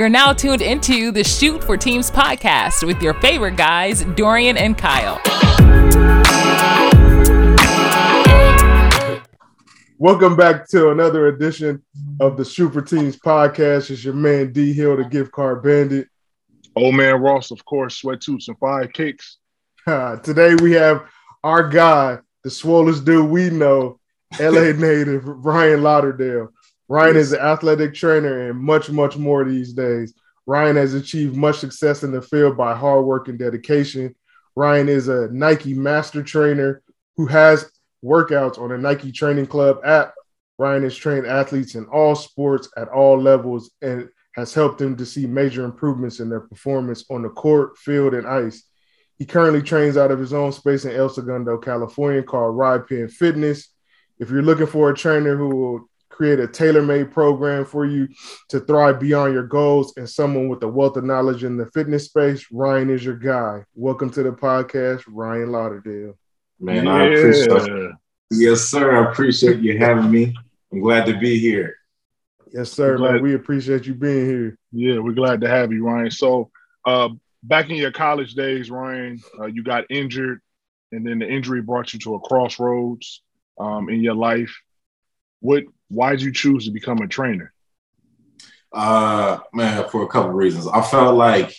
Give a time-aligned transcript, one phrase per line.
[0.00, 4.78] You're now tuned into the Shoot for Teams podcast with your favorite guys, Dorian and
[4.78, 5.20] Kyle.
[9.98, 11.82] Welcome back to another edition
[12.18, 13.90] of the Shoot for Teams podcast.
[13.90, 16.08] It's your man D Hill, the gift card bandit.
[16.76, 19.36] Old man Ross, of course, sweat toots and five kicks.
[19.86, 21.04] Today we have
[21.44, 24.00] our guy, the swollest dude we know,
[24.40, 26.54] LA native Ryan Lauderdale.
[26.90, 30.12] Ryan is an athletic trainer and much, much more these days.
[30.44, 34.16] Ryan has achieved much success in the field by hard work and dedication.
[34.56, 36.82] Ryan is a Nike master trainer
[37.16, 37.70] who has
[38.04, 40.14] workouts on the Nike Training Club app.
[40.58, 45.06] Ryan has trained athletes in all sports at all levels and has helped them to
[45.06, 48.64] see major improvements in their performance on the court, field, and ice.
[49.16, 53.06] He currently trains out of his own space in El Segundo, California, called Ride Pen
[53.06, 53.68] Fitness.
[54.18, 58.08] If you're looking for a trainer who will create a tailor-made program for you
[58.48, 62.04] to thrive beyond your goals and someone with a wealth of knowledge in the fitness
[62.04, 63.64] space, Ryan is your guy.
[63.74, 66.18] Welcome to the podcast, Ryan Lauderdale.
[66.58, 66.92] Man, yeah.
[66.92, 67.90] I appreciate
[68.32, 68.96] Yes, sir.
[68.96, 70.34] I appreciate you having me.
[70.72, 71.76] I'm glad to be here.
[72.52, 73.22] Yes, sir, man.
[73.22, 74.58] We appreciate you being here.
[74.72, 76.10] Yeah, we're glad to have you, Ryan.
[76.10, 76.50] So,
[76.84, 77.08] uh,
[77.42, 80.40] back in your college days, Ryan, uh, you got injured,
[80.92, 83.22] and then the injury brought you to a crossroads
[83.58, 84.54] um, in your life.
[85.40, 87.52] What why did you choose to become a trainer?
[88.72, 90.66] Uh, man, for a couple of reasons.
[90.68, 91.54] I felt like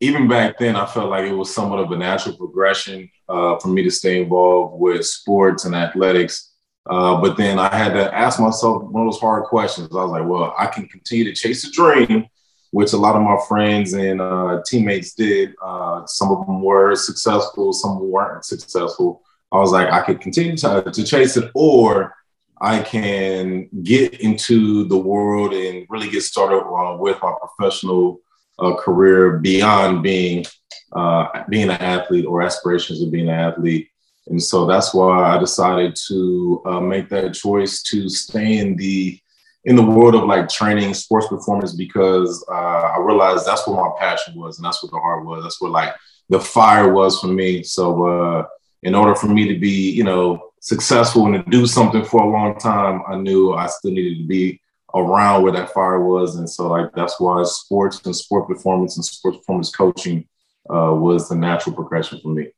[0.00, 3.68] even back then, I felt like it was somewhat of a natural progression uh, for
[3.68, 6.52] me to stay involved with sports and athletics.
[6.86, 9.88] Uh, but then I had to ask myself one of those hard questions.
[9.92, 12.26] I was like, well, I can continue to chase the dream,
[12.70, 15.54] which a lot of my friends and uh, teammates did.
[15.62, 19.22] Uh, some of them were successful, some weren't successful.
[19.52, 22.14] I was like, I could continue to, to chase it, or
[22.62, 28.20] I can get into the world and really get started uh, with my professional
[28.60, 30.44] uh, career beyond being
[30.92, 33.88] uh, being an athlete or aspirations of being an athlete.
[34.28, 39.18] And so that's why I decided to uh, make that choice to stay in the
[39.64, 43.90] in the world of like training sports performance because uh, I realized that's what my
[43.98, 45.42] passion was and that's what the heart was.
[45.42, 45.94] That's what like
[46.28, 47.64] the fire was for me.
[47.64, 48.46] So uh,
[48.84, 52.30] in order for me to be, you know, successful and to do something for a
[52.30, 54.60] long time, I knew I still needed to be
[54.94, 56.36] around where that fire was.
[56.36, 60.28] And so like that's why sports and sport performance and sports performance coaching
[60.70, 62.48] uh, was the natural progression for me.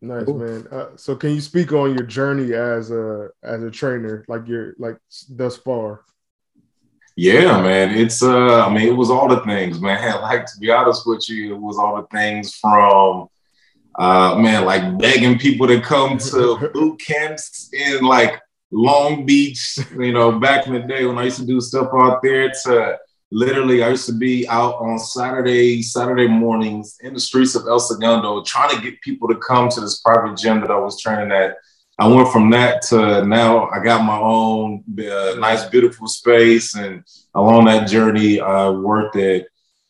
[0.00, 0.66] Nice man.
[0.70, 4.74] Uh, so can you speak on your journey as a as a trainer, like your
[4.78, 4.96] like
[5.28, 6.04] thus far?
[7.16, 7.90] Yeah, man.
[7.96, 10.20] It's uh I mean it was all the things, man.
[10.22, 13.28] Like to be honest with you, it was all the things from
[13.98, 20.12] uh, man, like begging people to come to boot camps in like Long Beach, you
[20.12, 22.98] know, back in the day when I used to do stuff out there to
[23.30, 27.80] literally I used to be out on Saturday, Saturday mornings in the streets of El
[27.80, 31.32] Segundo trying to get people to come to this private gym that I was training
[31.32, 31.56] at.
[31.98, 36.76] I went from that to now I got my own uh, nice, beautiful space.
[36.76, 37.02] And
[37.34, 39.46] along that journey, I worked at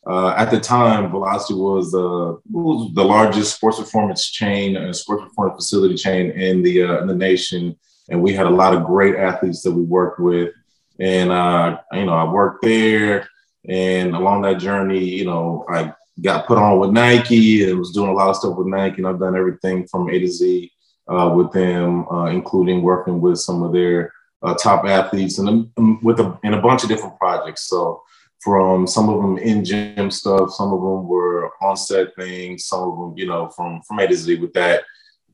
[0.08, 5.22] uh, at the time, Velocity was, uh, was, the largest sports performance chain and sports
[5.24, 7.76] performance facility chain in the uh, in the nation,
[8.08, 10.54] and we had a lot of great athletes that we worked with.
[10.98, 13.28] And uh, you know, I worked there,
[13.68, 15.92] and along that journey, you know, I
[16.22, 19.06] got put on with Nike and was doing a lot of stuff with Nike, and
[19.06, 20.72] I've done everything from A to Z
[21.08, 24.10] uh, with them, uh, including working with some of their
[24.58, 27.68] top athletes and um, with a, in a bunch of different projects.
[27.68, 28.04] So
[28.40, 32.82] from some of them in gym stuff, some of them were on set things, some
[32.82, 34.84] of them, you know, from from A to Z with that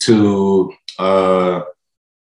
[0.01, 1.63] to uh,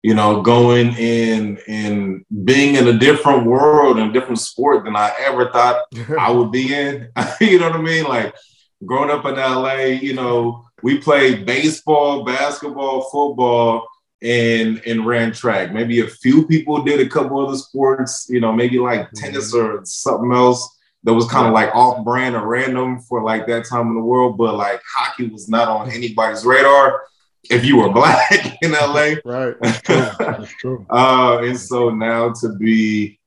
[0.03, 5.13] you know, going in and being in a different world and different sport than I
[5.21, 5.85] ever thought
[6.19, 7.09] I would be in.
[7.41, 8.05] you know what I mean?
[8.05, 8.35] Like
[8.85, 13.87] growing up in LA, you know, we played baseball, basketball, football,
[14.23, 15.73] and and ran track.
[15.73, 19.17] Maybe a few people did a couple other sports, you know, maybe like mm-hmm.
[19.17, 23.47] tennis or something else that was kind of like off brand or random for like
[23.49, 24.39] that time in the world.
[24.39, 27.03] But like hockey was not on anybody's radar
[27.51, 29.15] if you were black in LA.
[29.25, 29.57] Right.
[29.61, 30.07] That's true.
[30.19, 30.87] That's true.
[30.91, 33.19] uh, and so now to be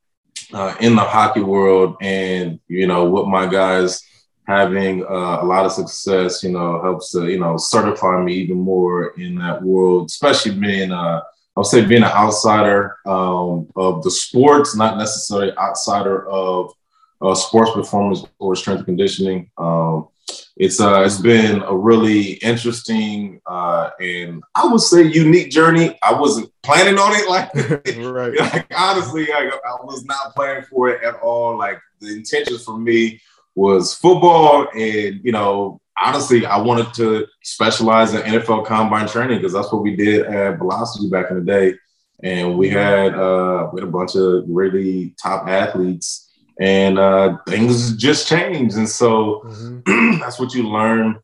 [0.54, 4.02] uh, in the hockey world and, you know, with my guys
[4.48, 8.58] having uh, a lot of success, you know, helps to, you know, certify me even
[8.58, 11.22] more in that world, especially being, uh,
[11.58, 16.74] I'll say being an outsider um, of the sports, not necessarily outsider of
[17.22, 19.50] uh, sports performance or strength and conditioning.
[19.58, 20.10] Um,
[20.58, 25.98] it's uh, it's been a really interesting uh, and I would say unique journey.
[26.02, 27.54] I wasn't planning on it, like,
[27.98, 28.40] right.
[28.40, 31.58] like honestly, I, I was not planning for it at all.
[31.58, 33.22] Like the intentions for me
[33.56, 39.54] was football, and you know, honestly, I wanted to specialize in NFL combine training because
[39.54, 41.76] that's what we did at Velocity back in the day,
[42.22, 46.30] and we had uh, we had a bunch of really top athletes,
[46.60, 50.20] and uh, things just changed, and so mm-hmm.
[50.20, 51.20] that's what you learn.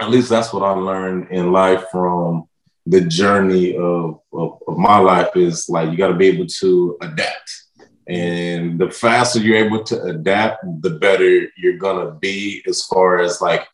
[0.00, 2.48] At least that's what I learned in life from
[2.86, 6.98] the journey of, of, of my life is like you got to be able to
[7.00, 7.63] adapt
[8.06, 13.40] and the faster you're able to adapt, the better you're gonna be as far as
[13.40, 13.66] like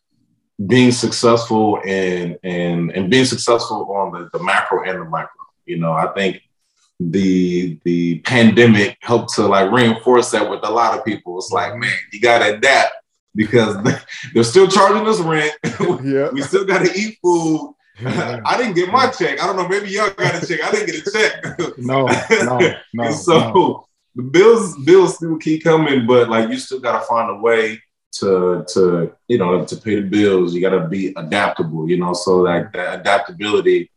[0.67, 5.41] being successful and and and being successful on the, the macro and the micro.
[5.65, 6.41] You know, I think
[6.99, 11.37] the the pandemic helped to like reinforce that with a lot of people.
[11.37, 11.81] It's like, mm-hmm.
[11.81, 12.93] man, you gotta adapt
[13.35, 13.75] because
[14.33, 15.53] they're still charging us rent.
[16.05, 16.29] yeah.
[16.31, 17.73] we still gotta eat food.
[18.05, 19.41] I didn't get my check.
[19.41, 19.67] I don't know.
[19.67, 20.63] Maybe y'all got a check.
[20.63, 21.77] I didn't get a check.
[21.77, 22.07] no,
[22.43, 23.11] no, no.
[23.11, 27.35] so no the bills bills still keep coming, but like you still gotta find a
[27.35, 27.81] way
[28.13, 30.53] to to you know to pay the bills.
[30.53, 32.13] You gotta be adaptable, you know.
[32.13, 33.89] So like that adaptability,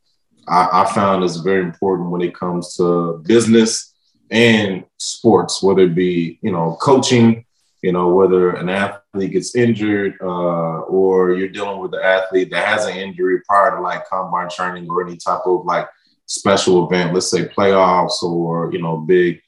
[0.48, 3.94] I, I found is very important when it comes to business
[4.30, 7.44] and sports, whether it be you know coaching,
[7.82, 12.66] you know whether an athlete gets injured uh, or you're dealing with an athlete that
[12.66, 15.88] has an injury prior to like combine training or any type of like
[16.26, 19.40] special event, let's say playoffs or you know big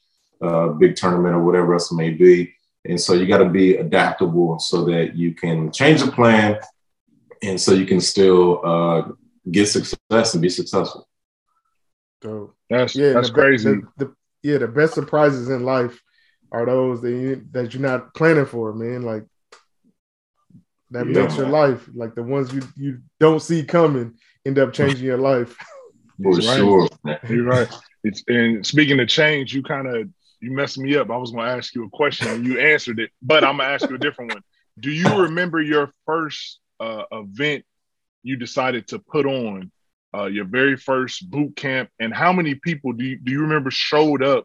[0.43, 2.53] uh, big tournament or whatever else it may be.
[2.85, 6.61] And so you got to be adaptable so that you can change the plan
[7.43, 9.09] and so you can still uh,
[9.51, 11.09] get success and be successful.
[12.23, 13.71] So that's yeah, that's the, crazy.
[13.75, 16.01] The, the, yeah, the best surprises in life
[16.53, 19.03] are those that you, that you're not planning for, man.
[19.03, 19.25] Like
[20.91, 21.23] that yeah.
[21.23, 25.19] makes your life like the ones you you don't see coming end up changing your
[25.19, 25.57] life.
[26.23, 26.43] For right.
[26.43, 26.89] sure,
[27.29, 27.69] you're right.
[28.05, 30.09] It's and speaking of change, you kind of
[30.41, 31.11] you messed me up.
[31.11, 33.69] I was going to ask you a question and you answered it, but I'm going
[33.69, 34.43] to ask you a different one.
[34.79, 37.65] Do you remember your first uh, event
[38.23, 39.71] you decided to put on,
[40.15, 43.71] uh, your very first boot camp, and how many people do you, do you remember
[43.71, 44.45] showed up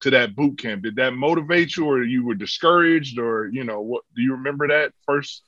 [0.00, 0.82] to that boot camp?
[0.82, 4.02] Did that motivate you, or you were discouraged, or you know what?
[4.14, 5.42] Do you remember that first?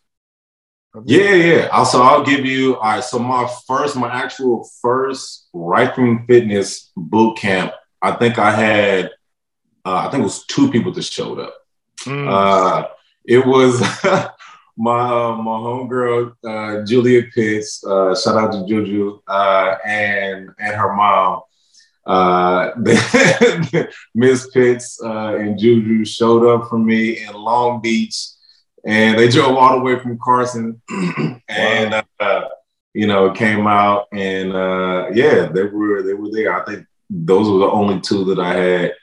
[0.94, 1.10] Event?
[1.10, 1.66] Yeah, yeah.
[1.68, 2.76] Also, I'll give you.
[2.76, 3.04] All right.
[3.04, 7.72] So my first, my actual first Right from Fitness boot camp.
[8.00, 9.10] I think I had
[9.86, 11.54] uh, I think it was two people that showed up.
[12.00, 12.28] Mm.
[12.28, 12.88] Uh,
[13.24, 13.80] it was
[14.76, 17.84] my uh, my homegirl uh, Julia Pitts.
[17.84, 21.42] Uh, shout out to Juju uh, and and her mom.
[22.04, 22.70] Uh,
[24.14, 28.16] Miss Pitts uh, and Juju showed up for me in Long Beach,
[28.84, 30.82] and they drove all the way from Carson,
[31.48, 32.44] and uh,
[32.92, 36.60] you know came out and uh, yeah, they were they were there.
[36.60, 38.94] I think those were the only two that I had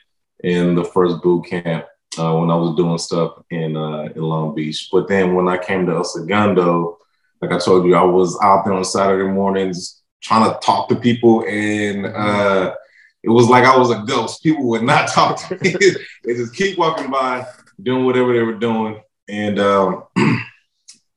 [0.44, 1.86] in the first boot camp
[2.18, 4.88] uh, when I was doing stuff in uh, in Long Beach.
[4.92, 6.98] But then when I came to El Segundo,
[7.40, 10.96] like I told you, I was out there on Saturday mornings trying to talk to
[10.96, 12.74] people, and uh,
[13.22, 14.42] it was like I was a ghost.
[14.42, 15.74] People would not talk to me;
[16.22, 17.46] they just keep walking by,
[17.82, 20.04] doing whatever they were doing, and um,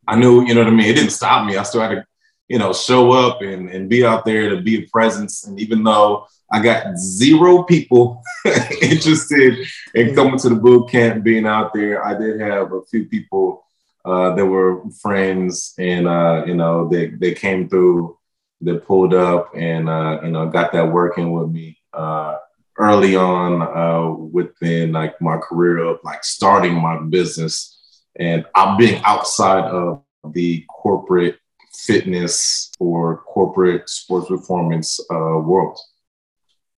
[0.08, 0.88] I knew, you know what I mean.
[0.88, 1.58] It didn't stop me.
[1.58, 2.06] I still had to,
[2.48, 5.44] you know, show up and and be out there to be a presence.
[5.44, 8.24] And even though I got zero people
[8.82, 12.06] interested in coming to the boot camp, being out there.
[12.06, 13.66] I did have a few people
[14.06, 18.18] uh, that were friends, and uh, you know, they they came through,
[18.62, 22.38] they pulled up, and uh, you know, got that working with me uh,
[22.78, 29.02] early on uh, within like my career of like starting my business, and I'm being
[29.04, 31.40] outside of the corporate
[31.74, 35.78] fitness or corporate sports performance uh, world.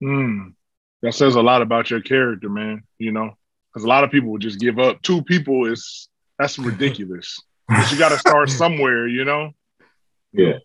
[0.03, 0.55] Mm,
[1.03, 2.83] that says a lot about your character, man.
[2.99, 3.37] You know,
[3.73, 5.03] because a lot of people would just give up.
[5.03, 7.41] Two people is that's ridiculous.
[7.69, 9.51] but you got to start somewhere, you know.
[10.33, 10.59] Yeah.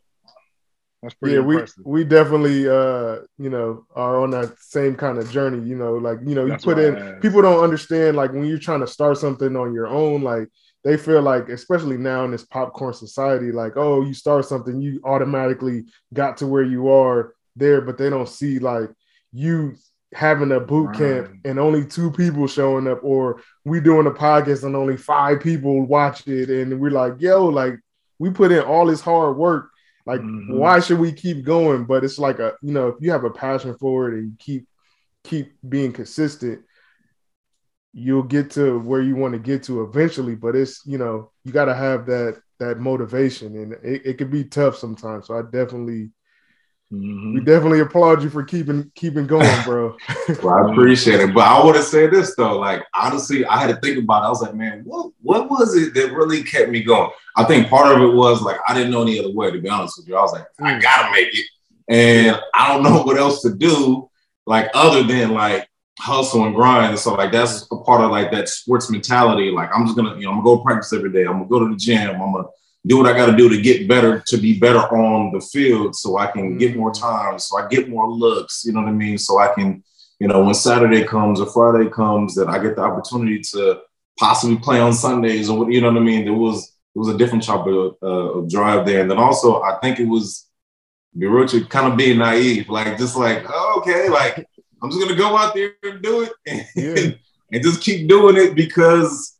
[1.02, 1.84] That's pretty yeah, impressive.
[1.84, 5.68] we we definitely uh you know are on that same kind of journey.
[5.68, 8.80] You know, like you know, you put in people don't understand like when you're trying
[8.80, 10.48] to start something on your own, like
[10.84, 15.00] they feel like, especially now in this popcorn society, like, oh, you start something, you
[15.06, 18.90] automatically got to where you are there, but they don't see like
[19.34, 19.76] you
[20.14, 21.40] having a boot camp right.
[21.46, 25.86] and only two people showing up, or we doing a podcast and only five people
[25.86, 27.76] watch it, and we're like, yo, like
[28.20, 29.70] we put in all this hard work.
[30.06, 30.58] Like, mm-hmm.
[30.58, 31.86] why should we keep going?
[31.86, 34.34] But it's like a, you know, if you have a passion for it and you
[34.38, 34.68] keep
[35.24, 36.62] keep being consistent,
[37.94, 40.36] you'll get to where you want to get to eventually.
[40.36, 44.30] But it's, you know, you got to have that that motivation, and it, it can
[44.30, 45.28] be tough sometimes.
[45.28, 46.12] So I definitely
[46.94, 47.34] Mm-hmm.
[47.34, 49.98] We definitely applaud you for keeping keeping going, bro.
[50.44, 52.60] well, I appreciate it, but I want to say this though.
[52.60, 54.24] Like honestly, I had to think about.
[54.24, 54.28] it.
[54.28, 57.10] I was like, man, what what was it that really kept me going?
[57.36, 59.50] I think part of it was like I didn't know any other way.
[59.50, 60.82] To be honest with you, I was like, I mm.
[60.84, 61.46] gotta make it,
[61.88, 64.08] and I don't know what else to do,
[64.46, 65.68] like other than like
[66.00, 66.92] hustle and grind.
[66.92, 69.50] And so like that's a part of like that sports mentality.
[69.50, 71.26] Like I'm just gonna, you know, I'm gonna go practice every day.
[71.26, 72.22] I'm gonna go to the gym.
[72.22, 72.50] I'm gonna
[72.86, 75.96] do what I got to do to get better, to be better on the field,
[75.96, 78.64] so I can get more time, so I get more looks.
[78.66, 79.18] You know what I mean?
[79.18, 79.84] So I can,
[80.20, 83.82] you know, when Saturday comes or Friday comes, that I get the opportunity to
[84.20, 86.26] possibly play on Sundays or you know what I mean.
[86.26, 89.62] There was it was a different type of, uh, of drive there, and then also
[89.62, 90.48] I think it was
[91.18, 94.46] Birucha kind of being naive, like just like oh, okay, like
[94.82, 97.14] I'm just gonna go out there and do it, and, yeah.
[97.52, 99.33] and just keep doing it because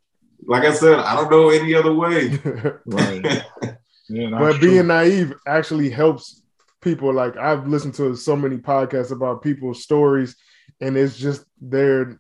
[0.48, 2.40] like I said, I don't know any other way.
[2.86, 3.44] right.
[4.10, 6.42] Yeah, but being naive actually helps
[6.82, 7.14] people.
[7.14, 10.36] Like I've listened to so many podcasts about people's stories,
[10.82, 12.20] and it's just their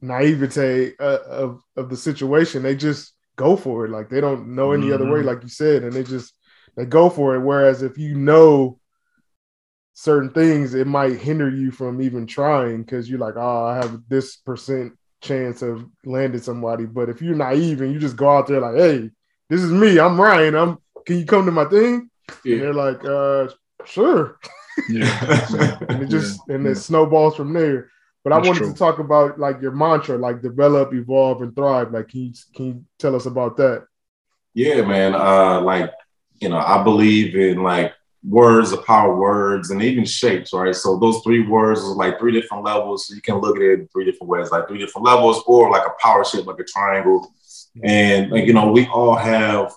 [0.00, 2.62] naivete uh, of of the situation.
[2.62, 3.90] They just go for it.
[3.90, 4.94] Like they don't know any mm-hmm.
[4.94, 5.28] other way, mm-hmm.
[5.28, 6.34] like you said, and they just
[6.76, 7.40] they go for it.
[7.40, 8.78] Whereas if you know
[9.94, 14.02] certain things, it might hinder you from even trying because you're like, oh, I have
[14.08, 14.92] this percent
[15.24, 16.86] chance of landing somebody.
[16.86, 19.10] But if you're naive and you just go out there like, hey,
[19.48, 20.54] this is me, I'm Ryan.
[20.54, 22.10] I'm can you come to my thing?
[22.44, 22.54] Yeah.
[22.54, 23.48] And they're like, uh,
[23.84, 24.38] sure.
[24.88, 25.78] Yeah.
[25.88, 26.56] and it just yeah.
[26.56, 27.90] and it snowballs from there.
[28.22, 28.72] But That's I wanted true.
[28.72, 31.92] to talk about like your mantra, like develop, evolve, and thrive.
[31.92, 33.86] Like, can you can you tell us about that?
[34.54, 35.14] Yeah, man.
[35.14, 35.92] Uh, like,
[36.40, 37.92] you know, I believe in like
[38.26, 40.74] words, the power words, and even shapes, right?
[40.74, 43.06] So those three words are like three different levels.
[43.06, 45.70] So you can look at it in three different ways, like three different levels, or
[45.70, 47.32] like a power shape, like a triangle.
[47.82, 49.74] And like, you know, we all have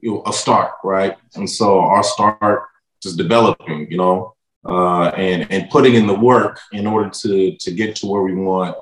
[0.00, 1.16] you know, a start, right?
[1.34, 2.62] And so our start
[3.04, 7.70] is developing, you know, uh, and and putting in the work in order to to
[7.70, 8.76] get to where we want,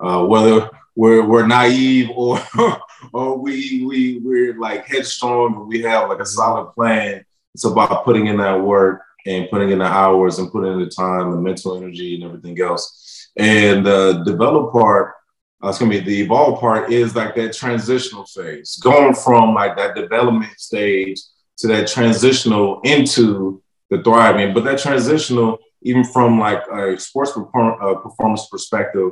[0.00, 2.38] uh, whether we're we're naive or
[3.12, 8.04] or we we we're like headstrong and we have like a solid plan it's about
[8.04, 11.36] putting in that work and putting in the hours and putting in the time, the
[11.36, 13.30] mental energy, and everything else.
[13.36, 15.14] And the develop part,
[15.62, 19.94] it's gonna be the evolve part is like that transitional phase, going from like that
[19.94, 21.20] development stage
[21.58, 24.52] to that transitional into the thriving.
[24.54, 29.10] But that transitional, even from like a sports uh, performance perspective,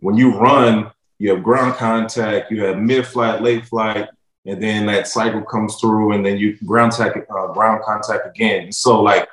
[0.00, 4.08] when you run, you have ground contact, you have mid flight, late flight,
[4.46, 8.72] and then that cycle comes through, and then you ground contact, uh, ground contact again.
[8.72, 9.28] So like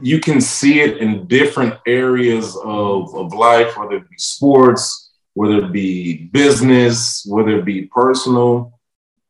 [0.00, 5.64] you can see it in different areas of, of life, whether it be sports, whether
[5.64, 8.78] it be business, whether it be personal.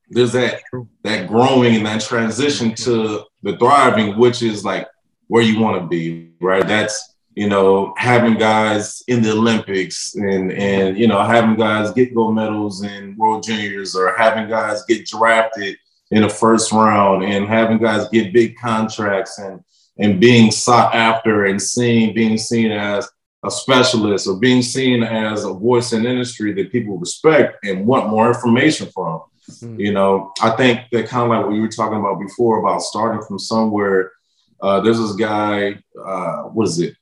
[0.08, 0.62] There's that
[1.04, 4.88] that growing and that transition to the thriving, which is like
[5.28, 6.66] where you want to be, right?
[6.66, 12.14] That's you know, having guys in the Olympics and and you know having guys get
[12.14, 15.76] gold medals in World Juniors or having guys get drafted
[16.10, 19.60] in the first round and having guys get big contracts and
[19.98, 23.08] and being sought after and seen being seen as
[23.44, 28.10] a specialist or being seen as a voice in industry that people respect and want
[28.10, 29.22] more information from.
[29.50, 29.80] Mm-hmm.
[29.80, 32.82] You know, I think that kind of like what you were talking about before about
[32.82, 34.12] starting from somewhere.
[34.60, 36.94] Uh, there's this guy, uh, what is it?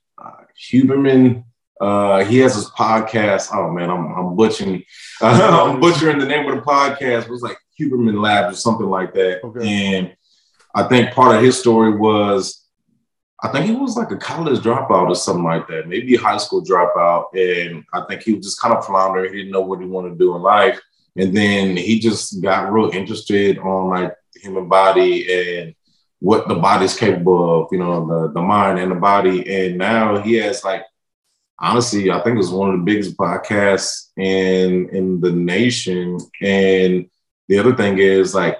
[0.58, 1.44] Huberman.
[1.80, 3.50] Uh, he has his podcast.
[3.54, 4.82] Oh man, I'm I'm butchering
[5.20, 7.24] I'm butchering the name of the podcast.
[7.24, 9.44] It was like Huberman Labs or something like that.
[9.44, 9.68] Okay.
[9.68, 10.16] And
[10.74, 12.64] I think part of his story was
[13.40, 16.38] I think he was like a college dropout or something like that, maybe a high
[16.38, 17.26] school dropout.
[17.34, 19.32] And I think he was just kind of floundering.
[19.32, 20.80] He didn't know what he wanted to do in life.
[21.16, 25.74] And then he just got real interested on like the human body and
[26.20, 29.48] what the body's capable of, you know, the, the mind and the body.
[29.48, 30.82] And now he has like,
[31.58, 36.18] honestly, I think it's one of the biggest podcasts in in the nation.
[36.42, 37.08] And
[37.48, 38.58] the other thing is like,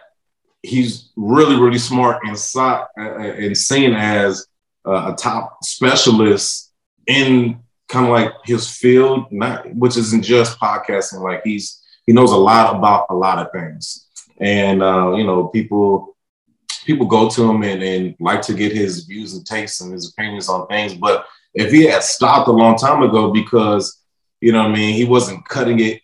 [0.63, 4.47] he's really, really smart and, so, uh, and seen as
[4.85, 6.73] a top specialist
[7.07, 11.23] in kind of like his field, not which isn't just podcasting.
[11.23, 14.07] Like he's he knows a lot about a lot of things,
[14.39, 16.17] and uh, you know people
[16.89, 20.09] people go to him and, and like to get his views and takes and his
[20.11, 20.95] opinions on things.
[20.95, 24.03] But if he had stopped a long time ago because,
[24.41, 26.01] you know I mean, he wasn't cutting it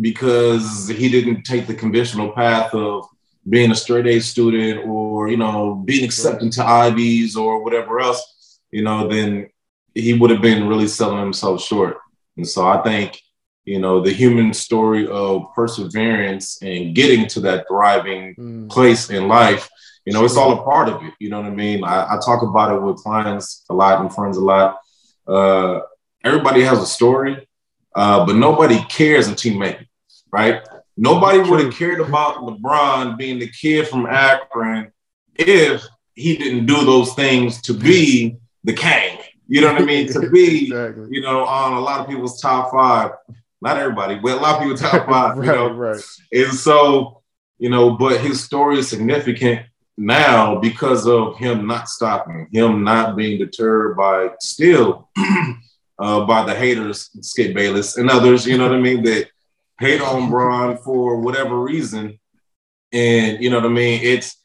[0.00, 3.06] because he didn't take the conventional path of
[3.46, 8.58] being a straight A student or, you know, being accepted to Ivies or whatever else,
[8.70, 9.50] you know, then
[9.94, 11.98] he would have been really selling himself short.
[12.38, 13.20] And so I think,
[13.66, 18.70] you know, the human story of perseverance and getting to that thriving mm.
[18.70, 19.68] place in life
[20.04, 21.14] You know, it's all a part of it.
[21.18, 21.82] You know what I mean?
[21.82, 24.78] I, I talk about it with clients a lot and friends a lot.
[25.26, 25.80] Uh,
[26.22, 27.48] everybody has a story,
[27.94, 29.88] uh, but nobody cares until you make it,
[30.30, 30.60] right?
[30.96, 34.92] Nobody would have cared about LeBron being the kid from Akron
[35.36, 35.82] if
[36.14, 39.18] he didn't do those things to be the king.
[39.48, 40.12] You know what I mean?
[40.12, 41.08] To be, exactly.
[41.10, 43.12] you know, on a lot of people's top five.
[43.60, 45.38] Not everybody, but a lot of people top five.
[45.38, 46.02] right, you know, right.
[46.32, 47.22] And so,
[47.58, 53.16] you know, but his story is significant now because of him not stopping, him not
[53.16, 55.08] being deterred by still
[55.98, 58.46] uh, by the haters, Skip Bayless and others.
[58.46, 59.02] You know what I mean?
[59.04, 59.28] That
[59.78, 62.18] hate on Bron for whatever reason,
[62.92, 64.00] and you know what I mean.
[64.02, 64.36] It's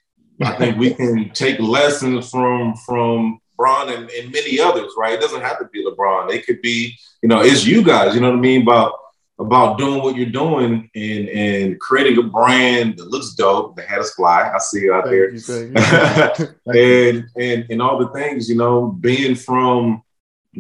[0.41, 5.13] I think we can take lessons from from Bron and, and many others, right?
[5.13, 6.31] It doesn't have to be LeBron.
[6.31, 8.61] It could be, you know, it's you guys, you know what I mean?
[8.61, 8.93] About
[9.39, 14.13] about doing what you're doing and and creating a brand that looks dope, that has
[14.13, 14.51] fly.
[14.53, 15.29] I see you out thank there.
[15.33, 16.81] You, you.
[16.81, 20.03] and and and all the things, you know, being from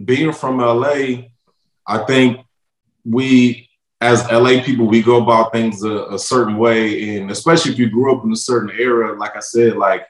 [0.05, 1.27] being from LA,
[1.85, 2.45] I think
[3.05, 3.69] we
[4.01, 7.17] as LA people, we go about things a, a, certain way.
[7.17, 10.07] And especially if you grew up in a certain era, like I said, like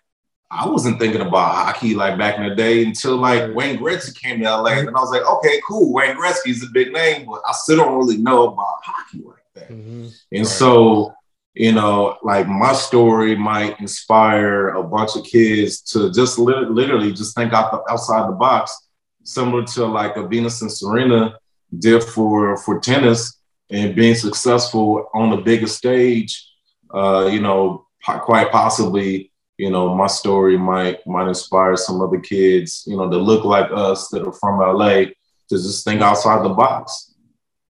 [0.52, 4.40] I wasn't thinking about hockey like back in the day until like Wayne Gretzky came
[4.40, 4.80] to LA.
[4.80, 5.94] And I was like, okay, cool.
[5.94, 9.70] Wayne Gretzky's a big name, but I still don't really know about hockey like that.
[9.70, 10.08] Mm-hmm.
[10.32, 10.48] And right.
[10.48, 11.14] so,
[11.54, 17.12] you know, like my story might inspire a bunch of kids to just li- literally
[17.12, 18.76] just think out the, outside the box,
[19.24, 21.38] similar to like a Venus and Serena
[21.78, 23.38] did for for tennis
[23.70, 26.52] and being successful on the biggest stage,
[26.92, 32.86] uh, you know, quite possibly, you know, my story might might inspire some other kids,
[32.88, 35.12] you know, that look like us that are from LA
[35.50, 37.14] to just think outside the box.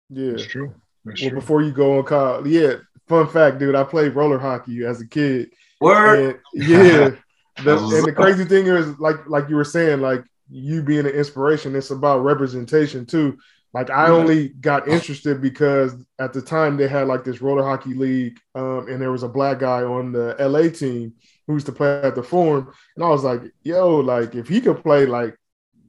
[0.07, 0.75] Yeah, that's true.
[1.03, 1.39] That's well, true.
[1.39, 2.75] before you go on, Kyle, yeah,
[3.07, 5.49] fun fact, dude, I played roller hockey as a kid.
[5.81, 7.09] Word, and, yeah.
[7.63, 11.07] the, and the crazy thing is, like, like you were saying, like you being an
[11.07, 13.39] inspiration, it's about representation too.
[13.73, 17.93] Like I only got interested because at the time they had like this roller hockey
[17.95, 21.13] league, um, and there was a black guy on the LA team
[21.49, 24.61] who used to play at the Forum, and I was like, "Yo, like if he
[24.61, 25.35] could play, like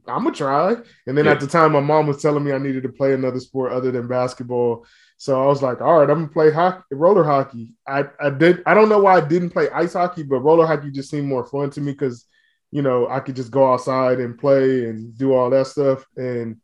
[0.09, 0.75] I'm gonna try."
[1.07, 1.33] And then yeah.
[1.33, 3.91] at the time, my mom was telling me I needed to play another sport other
[3.91, 4.87] than basketball,
[5.19, 8.63] so I was like, "All right, I'm gonna play hockey, roller hockey." I I did.
[8.65, 11.45] I don't know why I didn't play ice hockey, but roller hockey just seemed more
[11.45, 12.25] fun to me because,
[12.71, 16.57] you know, I could just go outside and play and do all that stuff and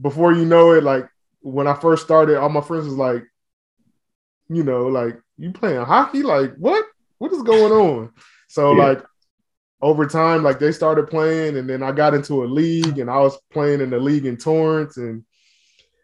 [0.00, 1.08] before you know it, like
[1.40, 3.24] when I first started, all my friends was like,
[4.48, 6.22] you know, like you playing hockey?
[6.22, 6.84] Like what?
[7.18, 8.12] What is going on?
[8.48, 8.84] So yeah.
[8.84, 9.04] like
[9.80, 13.18] over time, like they started playing, and then I got into a league, and I
[13.18, 15.24] was playing in the league in Torrance, and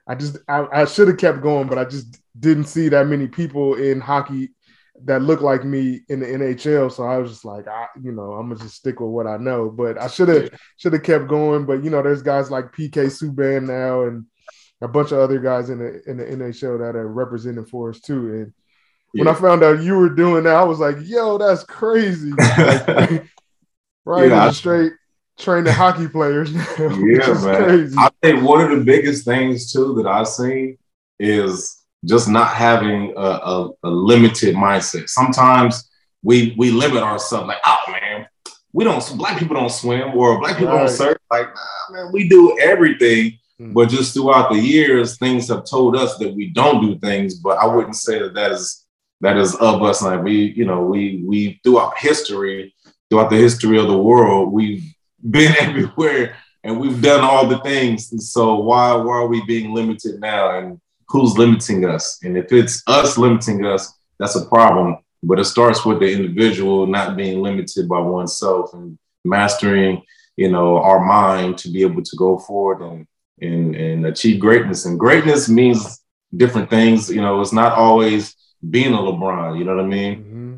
[0.07, 3.29] I just I, I should have kept going, but I just didn't see that many
[3.29, 4.51] people in hockey
[5.05, 6.93] that look like me in the NHL.
[6.93, 9.37] So I was just like, I, you know, I'm gonna just stick with what I
[9.37, 9.71] know.
[9.71, 11.67] But I should have should have kept going.
[11.67, 14.27] But you know, there's guys like PK Subban now and
[14.81, 18.01] a bunch of other guys in the in the NHL that are representing for us
[18.01, 18.33] too.
[18.35, 18.53] And
[19.15, 19.25] yeah.
[19.25, 22.33] when I found out you were doing that, I was like, yo, that's crazy.
[22.39, 23.21] right,
[24.29, 24.93] yeah, straight
[25.39, 26.55] training hockey players.
[26.55, 27.65] Now, yeah, man.
[27.65, 27.97] Crazy.
[27.99, 30.79] I think one of the biggest things too that I've seen
[31.19, 35.09] is just not having a, a, a, limited mindset.
[35.09, 35.89] Sometimes
[36.23, 38.27] we we limit ourselves, like, oh man,
[38.73, 40.87] we don't black people don't swim or black people right.
[40.87, 41.19] don't surf.
[41.31, 43.39] Like, nah, man, we do everything.
[43.61, 43.75] Mm-hmm.
[43.75, 47.35] But just throughout the years, things have told us that we don't do things.
[47.35, 48.82] But I wouldn't say that that is
[49.23, 50.03] that is of us.
[50.03, 52.75] Like we, you know, we we throughout history,
[53.09, 54.85] throughout the history of the world, we've
[55.31, 58.13] been everywhere and we've done all the things.
[58.13, 60.59] And so why why are we being limited now?
[60.59, 62.19] And who's limiting us.
[62.23, 64.99] And if it's us limiting us, that's a problem.
[65.23, 70.03] But it starts with the individual not being limited by oneself and mastering,
[70.37, 73.07] you know, our mind to be able to go forward and
[73.41, 74.85] and, and achieve greatness.
[74.85, 76.01] And greatness means
[76.37, 77.09] different things.
[77.09, 78.35] You know, it's not always
[78.71, 79.59] being a LeBron.
[79.59, 80.17] You know what I mean?
[80.17, 80.55] Mm-hmm.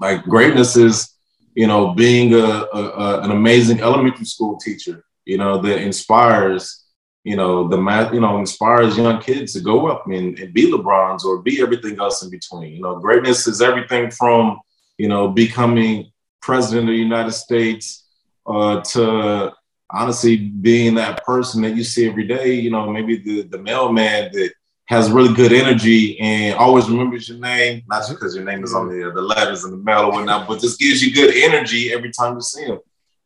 [0.00, 1.14] Like greatness is,
[1.54, 5.04] you know, being a, a, a, an amazing elementary school teacher.
[5.24, 6.82] You know, that inspires
[7.24, 10.70] you know, the math, you know, inspires young kids to go up and, and be
[10.70, 12.72] LeBrons or be everything else in between.
[12.72, 14.60] You know, greatness is everything from,
[14.98, 16.10] you know, becoming
[16.40, 18.08] president of the United States
[18.46, 19.52] uh, to
[19.88, 24.30] honestly being that person that you see every day, you know, maybe the, the mailman
[24.32, 24.52] that
[24.92, 28.74] has really good energy and always remembers your name, not just because your name is
[28.74, 31.94] on the, the letters in the mail or whatnot, but just gives you good energy
[31.94, 32.78] every time you see him.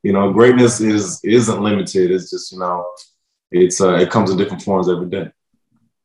[0.05, 2.13] You know, greatness is isn't limited.
[2.13, 2.89] It's just, you know,
[3.51, 5.33] it's uh, it comes in different forms every day.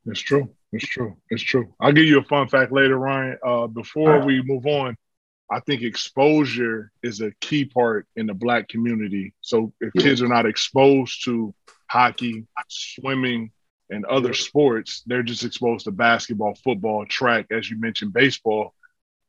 [0.08, 0.50] It's true.
[0.74, 1.16] It's true.
[1.30, 1.72] It's true.
[1.80, 3.38] I'll give you a fun fact later, Ryan.
[3.46, 4.26] Uh, before right.
[4.26, 4.98] we move on,
[5.52, 9.34] I think exposure is a key part in the black community.
[9.42, 11.54] So if kids are not exposed to
[11.88, 13.52] hockey, swimming,
[13.92, 18.74] and other sports, they're just exposed to basketball, football, track, as you mentioned, baseball,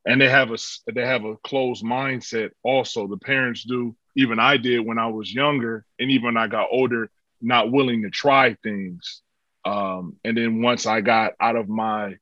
[0.07, 0.59] and they have a
[0.93, 2.51] they have a closed mindset.
[2.63, 3.95] Also, the parents do.
[4.15, 8.11] Even I did when I was younger, and even I got older, not willing to
[8.11, 9.23] try things.
[9.65, 12.17] Um, and then once I got out of my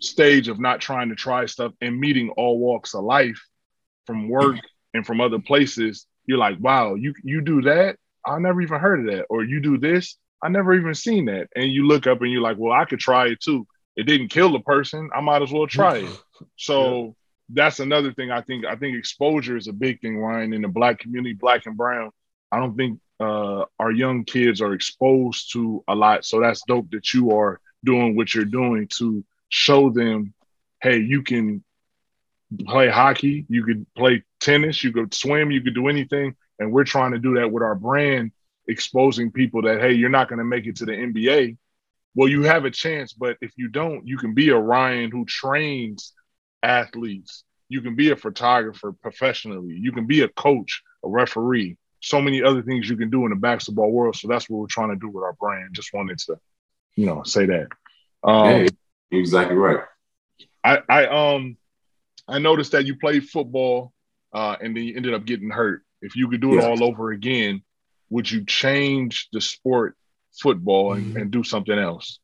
[0.00, 3.42] stage of not trying to try stuff and meeting all walks of life
[4.06, 4.58] from work
[4.94, 7.96] and from other places, you're like, wow, you you do that?
[8.24, 9.26] I never even heard of that.
[9.28, 10.16] Or you do this?
[10.42, 11.48] I never even seen that.
[11.56, 13.66] And you look up and you're like, well, I could try it too.
[13.96, 15.10] It didn't kill the person.
[15.14, 16.10] I might as well try it.
[16.54, 17.10] So yeah.
[17.48, 20.68] that's another thing I think I think exposure is a big thing, Ryan, in the
[20.68, 22.12] black community, black and brown.
[22.52, 26.24] I don't think uh, our young kids are exposed to a lot.
[26.24, 30.34] So that's dope that you are doing what you're doing to show them,
[30.80, 31.64] hey, you can
[32.66, 36.36] play hockey, you could play tennis, you could swim, you could do anything.
[36.58, 38.32] And we're trying to do that with our brand,
[38.68, 41.56] exposing people that, hey, you're not going to make it to the NBA.
[42.14, 45.24] Well, you have a chance, but if you don't, you can be a Ryan who
[45.24, 46.12] trains
[46.62, 47.44] athletes.
[47.68, 49.74] You can be a photographer professionally.
[49.74, 51.76] You can be a coach, a referee.
[52.00, 54.16] So many other things you can do in the basketball world.
[54.16, 55.74] So that's what we're trying to do with our brand.
[55.74, 56.38] Just wanted to,
[56.94, 57.68] you know, say that.
[58.22, 58.68] Um,
[59.10, 59.84] you're exactly right.
[60.64, 61.56] I, I um
[62.26, 63.92] I noticed that you played football
[64.32, 65.82] uh, and then you ended up getting hurt.
[66.02, 66.68] If you could do it yeah.
[66.68, 67.62] all over again,
[68.10, 69.96] would you change the sport
[70.32, 71.16] football and, mm-hmm.
[71.16, 72.20] and, do something else?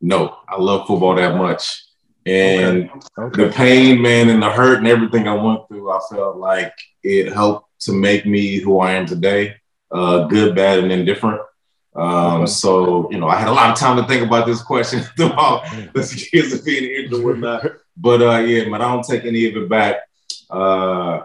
[0.00, 1.82] No, I love football that much.
[2.26, 3.00] And okay.
[3.18, 3.44] Okay.
[3.44, 7.32] the pain, man, and the hurt and everything I went through, I felt like it
[7.32, 9.56] helped to make me who I am today,
[9.90, 11.40] uh, good, bad, and indifferent.
[11.94, 15.00] Um, so, you know, I had a lot of time to think about this question
[15.16, 17.66] throughout the years of being injured and whatnot.
[17.96, 19.96] But uh, yeah, but I don't take any of it back.
[20.50, 21.20] Uh,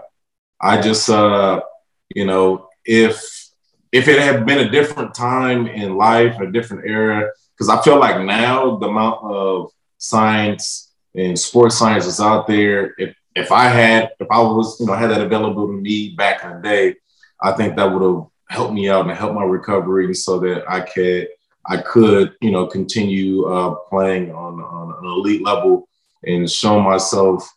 [0.62, 1.62] I just, uh,
[2.14, 3.39] you know, if
[3.92, 8.00] if it had been a different time in life, a different era, because I feel
[8.00, 12.94] like now the amount of science and sports science is out there.
[12.98, 16.44] If if I had, if I was, you know, had that available to me back
[16.44, 16.96] in the day,
[17.42, 20.82] I think that would have helped me out and helped my recovery so that I
[20.82, 21.28] could
[21.66, 25.88] I could you know continue uh, playing on, on an elite level
[26.26, 27.50] and show myself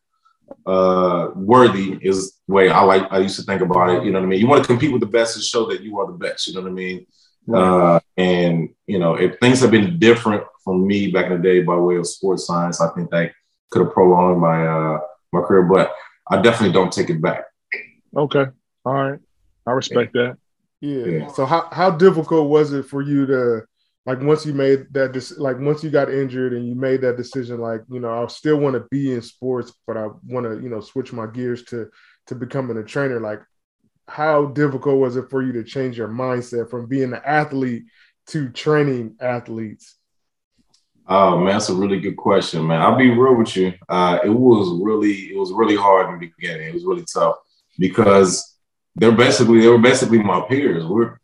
[0.67, 4.05] uh, worthy is the way I like I used to think about it.
[4.05, 4.41] You know what I mean?
[4.41, 6.47] You want to compete with the best and show that you are the best.
[6.47, 7.07] You know what I mean?
[7.53, 11.63] Uh, and you know, if things have been different from me back in the day
[11.63, 13.33] by way of sports science, I think that
[13.71, 15.01] could have prolonged my uh,
[15.33, 15.65] my career.
[15.65, 15.93] But
[16.31, 17.45] I definitely don't take it back.
[18.17, 18.47] Okay,
[18.85, 19.19] all right,
[19.67, 20.23] I respect yeah.
[20.23, 20.39] that.
[20.81, 21.07] Yeah.
[21.07, 21.27] yeah.
[21.29, 23.63] So how how difficult was it for you to
[24.05, 27.17] like once you made that this like once you got injured and you made that
[27.17, 30.61] decision like you know I still want to be in sports but I want to
[30.61, 31.89] you know switch my gears to
[32.27, 33.41] to becoming a trainer like
[34.09, 37.85] how difficult was it for you to change your mindset from being an athlete
[38.29, 39.97] to training athletes?
[41.07, 42.81] Oh man, that's a really good question, man.
[42.81, 43.73] I'll be real with you.
[43.89, 46.69] Uh, it was really, it was really hard in the beginning.
[46.69, 47.37] It was really tough
[47.79, 48.57] because
[48.95, 50.85] they're basically they were basically my peers.
[50.85, 51.19] We're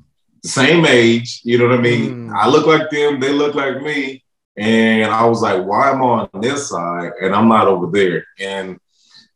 [0.49, 2.29] same age, you know what I mean?
[2.29, 2.37] Mm.
[2.37, 4.25] I look like them, they look like me.
[4.57, 8.27] And I was like, why am I on this side and I'm not over there?
[8.41, 8.79] And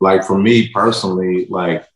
[0.01, 1.87] like for me personally, like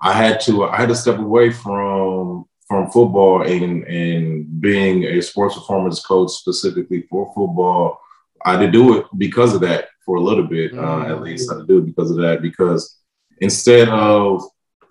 [0.00, 5.20] I had to I had to step away from from football and and being a
[5.20, 8.00] sports performance coach specifically for football.
[8.44, 10.78] I had to do it because of that for a little bit, mm.
[10.78, 11.50] uh, at least.
[11.50, 13.00] I had to do it because of that because
[13.40, 14.42] instead of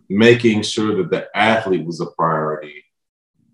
[0.10, 2.84] making sure that the athlete was a priority.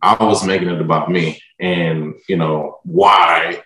[0.02, 3.62] I was making it about me and, you know, why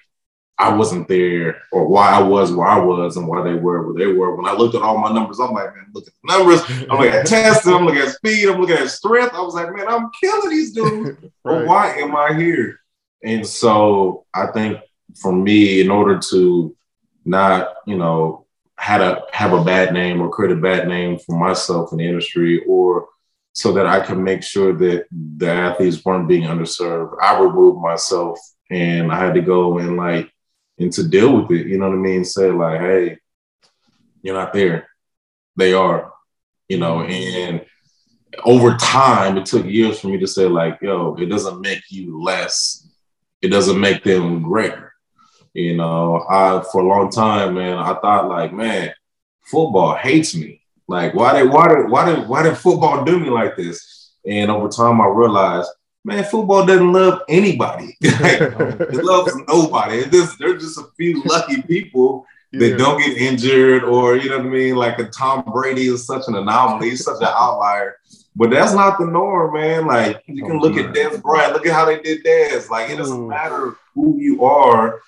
[0.57, 3.93] I wasn't there or why I was where I was and why they were where
[3.93, 4.35] they were.
[4.35, 6.61] When I looked at all my numbers, I'm like, man, look at the numbers.
[6.89, 9.33] I'm looking at testing, I'm looking at speed, I'm looking at strength.
[9.33, 11.09] I was like, man, I'm killing these dudes.
[11.21, 11.31] right.
[11.43, 12.79] But why am I here?
[13.23, 14.79] And so I think
[15.15, 16.75] for me, in order to
[17.25, 18.45] not, you know,
[18.77, 22.07] had a have a bad name or create a bad name for myself in the
[22.07, 23.07] industry or
[23.55, 27.15] so that I could make sure that the athletes weren't being underserved.
[27.21, 28.37] I removed myself
[28.69, 30.29] and I had to go and like
[30.77, 32.25] and to deal with it, you know what I mean?
[32.25, 33.17] Say like, hey,
[34.21, 34.89] you're not there.
[35.55, 36.11] They are,
[36.67, 37.11] you know, mm-hmm.
[37.11, 37.65] and
[38.43, 42.21] over time it took years for me to say, like, yo, it doesn't make you
[42.21, 42.89] less,
[43.41, 44.91] it doesn't make them greater.
[45.53, 48.93] You know, I for a long time, man, I thought like, man,
[49.45, 50.64] football hates me.
[50.87, 54.13] Like, why did why did why did why did football do me like this?
[54.25, 55.69] And over time, I realized,
[56.03, 57.97] man, football doesn't love anybody.
[58.01, 60.09] like, it loves nobody.
[60.09, 62.25] Just, there's just a few lucky people,
[62.59, 62.77] that yeah.
[62.77, 64.75] don't get injured, or you know what I mean.
[64.75, 67.97] Like a Tom Brady is such an anomaly, he's such an outlier.
[68.35, 69.87] But that's not the norm, man.
[69.87, 70.89] Like you can oh, look man.
[70.89, 71.53] at Dez Bryant.
[71.53, 72.69] Look at how they did Dez.
[72.69, 73.29] Like it doesn't mm.
[73.29, 75.01] matter who you are.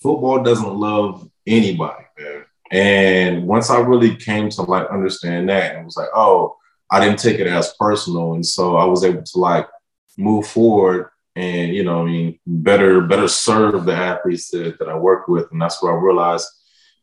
[0.00, 2.44] Football doesn't love anybody, man.
[2.70, 6.56] And once I really came to like understand that, and was like, oh,
[6.90, 9.66] I didn't take it as personal, and so I was able to like
[10.16, 14.96] move forward and you know, I mean, better better serve the athletes that, that I
[14.96, 16.46] work with, and that's where I realized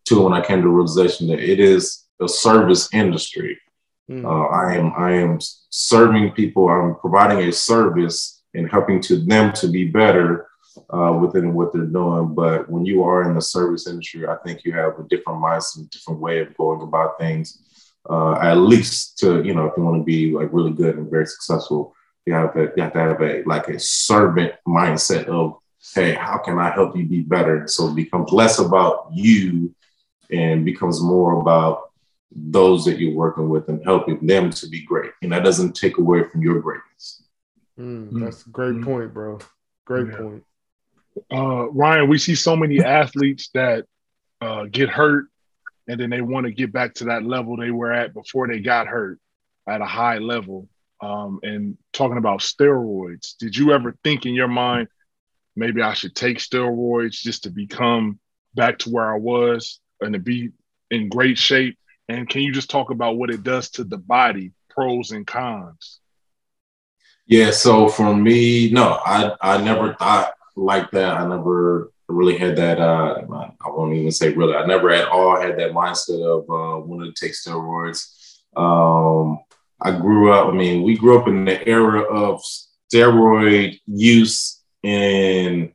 [0.05, 3.59] too when I came to the realization that it is a service industry.
[4.09, 4.25] Mm.
[4.25, 6.69] Uh, I am I am serving people.
[6.69, 10.47] I'm providing a service and helping to them to be better
[10.89, 12.33] uh, within what they're doing.
[12.33, 15.85] But when you are in the service industry, I think you have a different mindset,
[15.85, 17.63] a different way of going about things.
[18.09, 21.11] Uh, at least to you know, if you want to be like really good and
[21.11, 21.93] very successful,
[22.25, 25.57] you have to, you have to have a like a servant mindset of
[25.93, 27.67] hey, how can I help you be better?
[27.67, 29.73] So it becomes less about you
[30.29, 31.91] and becomes more about
[32.31, 35.11] those that you're working with and helping them to be great.
[35.21, 37.23] And that doesn't take away from your greatness.
[37.79, 38.83] Mm, that's a great mm.
[38.83, 39.39] point, bro.
[39.85, 40.17] Great yeah.
[40.17, 40.43] point.
[41.31, 43.85] Uh, Ryan, we see so many athletes that
[44.41, 45.27] uh, get hurt
[45.87, 48.59] and then they want to get back to that level they were at before they
[48.59, 49.19] got hurt
[49.67, 50.67] at a high level.
[50.99, 54.89] Um, and talking about steroids, did you ever think in your mind,
[55.55, 58.19] maybe I should take steroids just to become
[58.55, 60.51] back to where I was and to be
[60.91, 61.77] in great shape?
[62.09, 65.99] And can you just talk about what it does to the body, pros and cons?
[67.27, 71.15] Yeah, so for me, no, I I never thought like that.
[71.15, 72.79] I never really had that.
[72.79, 73.21] Uh,
[73.61, 74.55] I won't even say really.
[74.55, 78.39] I never at all had that mindset of uh, wanting to take steroids.
[78.55, 79.39] Um,
[79.79, 80.47] I grew up.
[80.47, 82.41] I mean, we grew up in the era of
[82.91, 85.71] steroid use in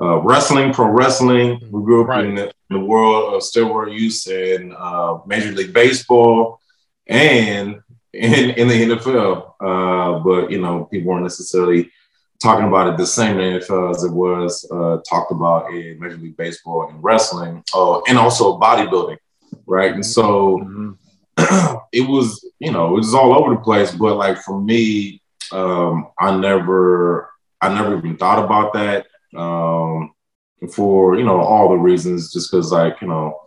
[0.00, 1.60] uh, wrestling, pro wrestling.
[1.70, 2.24] We grew up right.
[2.24, 6.60] in, the, in, the, world of steroid use in uh, Major League Baseball
[7.06, 7.80] and
[8.12, 9.54] in, in the NFL.
[9.60, 11.90] Uh, but you know, people weren't necessarily
[12.40, 16.16] talking about it the same in NFL as it was uh, talked about in Major
[16.16, 19.18] League Baseball and wrestling, oh, and also bodybuilding,
[19.66, 19.92] right?
[19.92, 21.76] And so mm-hmm.
[21.92, 23.92] it was, you know, it was all over the place.
[23.92, 25.22] But like for me,
[25.52, 30.12] um, I never, I never even thought about that um,
[30.72, 32.32] for you know all the reasons.
[32.32, 33.40] Just because, like you know,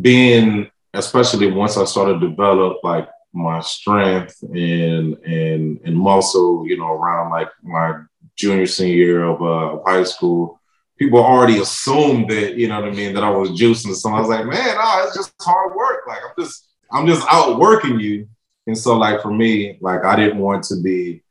[0.00, 6.78] being especially once I started to develop like my strength and and and muscle, you
[6.78, 8.00] know, around like my
[8.36, 10.60] junior senior year of, uh, of high school,
[10.98, 13.94] people already assumed that you know what I mean that I was juicing.
[13.94, 16.06] So I was like, man, oh, it's just hard work.
[16.06, 18.28] Like I'm just I'm just out working you.
[18.66, 21.22] And so like for me, like I didn't want to be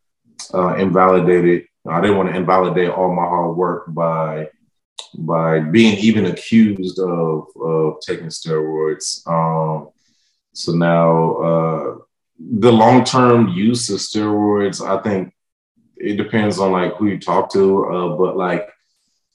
[0.53, 1.65] uh, invalidated.
[1.87, 4.49] I didn't want to invalidate all my hard work by
[5.15, 9.25] by being even accused of of taking steroids.
[9.27, 9.89] Um,
[10.53, 11.97] so now uh,
[12.39, 15.33] the long term use of steroids, I think
[15.97, 17.85] it depends on like who you talk to.
[17.85, 18.69] Uh, but like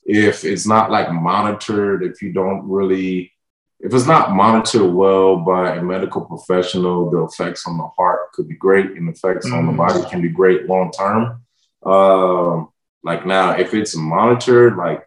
[0.05, 3.33] if it's not like monitored, if you don't really,
[3.81, 8.49] if it's not monitored well by a medical professional, the effects on the heart could
[8.49, 9.57] be great, and the effects mm-hmm.
[9.57, 9.77] on the mm.
[9.77, 11.43] body can be great long term.
[11.85, 12.71] Um,
[13.03, 15.07] like now, if it's monitored, like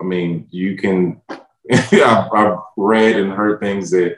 [0.00, 1.20] I mean, you can.
[1.72, 4.16] I've, I've read and heard things that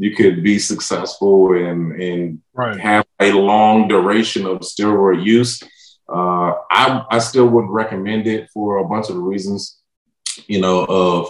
[0.00, 2.80] you could be successful and and right.
[2.80, 5.62] have a long duration of steroid use.
[6.08, 9.78] Uh, I I still wouldn't recommend it for a bunch of reasons,
[10.46, 11.28] you know, of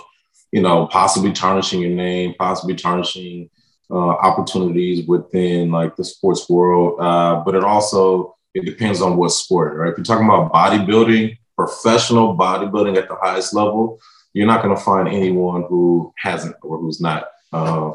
[0.52, 3.50] you know possibly tarnishing your name, possibly tarnishing
[3.90, 7.00] uh, opportunities within like the sports world.
[7.00, 9.90] Uh, but it also it depends on what sport, right?
[9.90, 13.98] If you're talking about bodybuilding, professional bodybuilding at the highest level,
[14.32, 17.90] you're not going to find anyone who hasn't or who's not uh,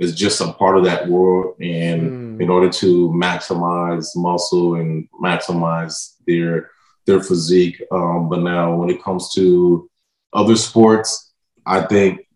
[0.00, 1.56] is just a part of that world.
[1.60, 2.42] And mm.
[2.42, 6.70] in order to maximize muscle and maximize their
[7.06, 7.80] their physique.
[7.90, 9.88] Um, but now when it comes to
[10.32, 11.32] other sports,
[11.64, 12.26] I think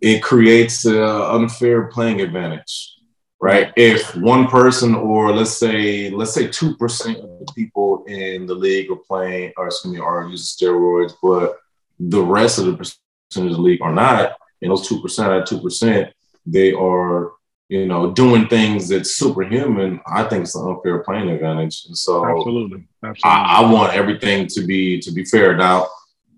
[0.00, 2.94] it creates an unfair playing advantage,
[3.40, 3.72] right?
[3.76, 8.54] If one person or let's say let's say two percent of the people in the
[8.54, 11.56] league are playing or excuse me are using steroids, but
[11.98, 15.46] the rest of the percentage of the league are not, and those two percent at
[15.46, 16.12] two percent
[16.52, 17.32] they are,
[17.68, 21.84] you know, doing things that's superhuman, I think it's an unfair playing advantage.
[21.86, 23.22] And so absolutely, absolutely.
[23.24, 25.56] I, I want everything to be to be fair.
[25.56, 25.88] Now,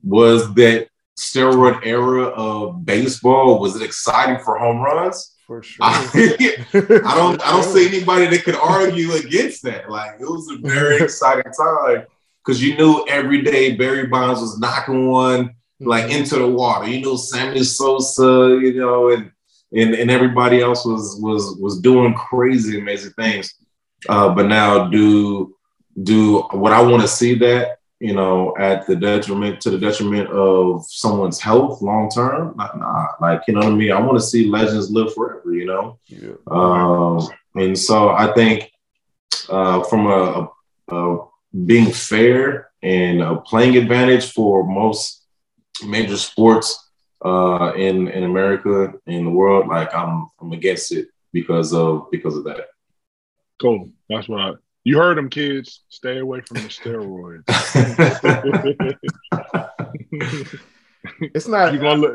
[0.03, 5.37] was that steroid era of baseball, was it exciting for home runs?
[5.47, 5.85] For sure.
[5.85, 6.09] I,
[6.75, 9.91] I don't I don't see anybody that could argue against that.
[9.91, 12.07] Like it was a very exciting time
[12.45, 16.89] because you knew every day Barry Bonds was knocking one like into the water.
[16.89, 19.33] You know, Sammy Sosa, you know, and
[19.73, 23.55] and, and everybody else was was was doing crazy, amazing things.
[24.09, 25.57] Uh, but now do
[26.03, 30.29] do what I want to see that you know at the detriment to the detriment
[30.31, 32.55] of someone's health long term.
[32.57, 33.93] Not, nah, like you know what I mean.
[33.93, 35.55] I want to see legends live forever.
[35.55, 36.33] You know, yeah.
[36.49, 38.73] um, and so I think
[39.49, 40.51] uh, from a,
[40.91, 41.29] a, a
[41.67, 45.27] being fair and a playing advantage for most
[45.87, 46.90] major sports
[47.25, 52.37] uh, in in America in the world, like I'm I'm against it because of because
[52.37, 52.69] of that.
[53.61, 53.91] Cool.
[54.09, 54.53] That's what I,
[54.85, 55.85] you heard them kids.
[55.89, 57.45] Stay away from the steroids.
[61.35, 61.79] it's not.
[61.79, 62.15] Gonna look,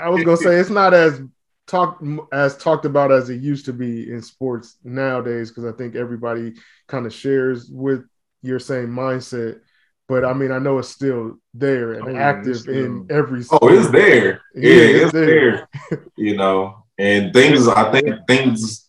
[0.00, 1.20] I was gonna say it's not as
[1.66, 2.02] talked
[2.32, 6.54] as talked about as it used to be in sports nowadays because I think everybody
[6.88, 8.04] kind of shares with
[8.42, 9.60] your same mindset
[10.08, 13.44] but I mean, I know it's still there and oh, active in every.
[13.50, 14.40] Oh, it's there.
[14.54, 15.68] Yeah, yeah it's, it's there.
[15.90, 16.04] there.
[16.16, 17.68] you know, and things.
[17.68, 18.88] I think things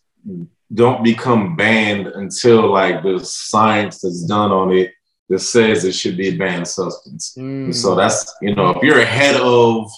[0.72, 4.92] don't become banned until like the science that's done on it
[5.28, 7.34] that says it should be a banned substance.
[7.38, 7.74] Mm.
[7.74, 9.90] So that's you know, if you're ahead of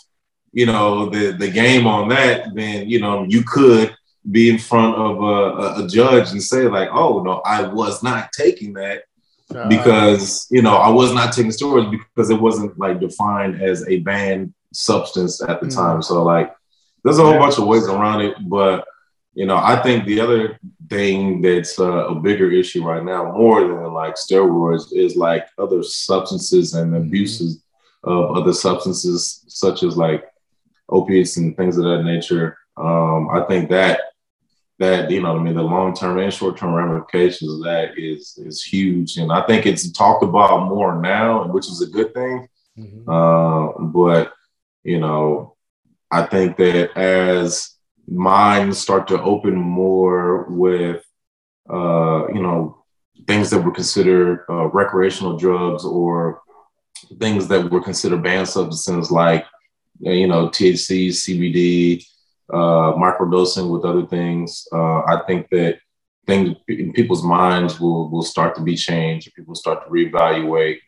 [0.53, 3.95] you know the the game on that, then you know you could
[4.31, 8.33] be in front of a, a judge and say like, oh no, I was not
[8.33, 9.05] taking that
[9.55, 13.87] uh, because you know I was not taking steroids because it wasn't like defined as
[13.89, 15.75] a banned substance at the mm.
[15.75, 16.03] time.
[16.03, 16.55] So like,
[17.05, 18.87] there's a whole bunch of ways around it, but
[19.35, 23.61] you know, I think the other thing that's uh, a bigger issue right now, more
[23.63, 27.07] than like steroids, is like other substances and mm-hmm.
[27.07, 27.63] abuses
[28.05, 30.25] of other substances, such as like
[30.89, 32.59] opiates and things of that nature.
[32.77, 34.01] Um, I think that
[34.83, 38.39] that you know I mean the long term and short term ramifications of that is
[38.39, 42.49] is huge, and I think it's talked about more now, which is a good thing.
[42.79, 43.09] Mm-hmm.
[43.09, 44.33] Uh, but
[44.83, 45.57] you know,
[46.11, 47.77] I think that as
[48.09, 51.05] minds start to open more with
[51.71, 52.85] uh, you know
[53.27, 56.43] things that were considered uh, recreational drugs or
[57.21, 59.47] things that were considered banned substances like
[60.01, 62.05] you know THC, CBD,
[62.53, 64.67] uh, microdosing with other things.
[64.73, 65.79] Uh, I think that
[66.27, 69.35] things in people's minds will will start to be changed.
[69.35, 70.79] People start to reevaluate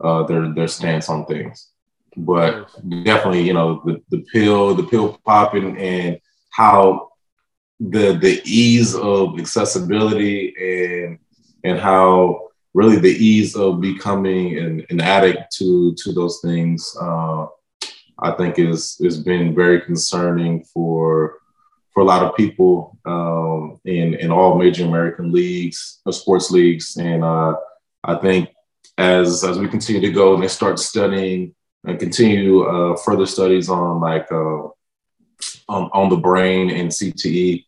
[0.00, 1.70] uh, their their stance on things.
[2.16, 2.68] But
[3.04, 6.18] definitely, you know, the, the pill, the pill popping, and
[6.50, 7.10] how
[7.78, 11.18] the the ease of accessibility and
[11.64, 17.46] and how really the ease of becoming an, an addict to to those things uh,
[18.22, 21.38] I think is has been very concerning for
[21.92, 26.96] for a lot of people um, in in all major American leagues, uh, sports leagues,
[26.96, 27.54] and uh,
[28.04, 28.50] I think
[28.98, 31.54] as as we continue to go and they start studying
[31.84, 34.68] and continue uh, further studies on like uh,
[35.68, 37.64] on, on the brain and CTE,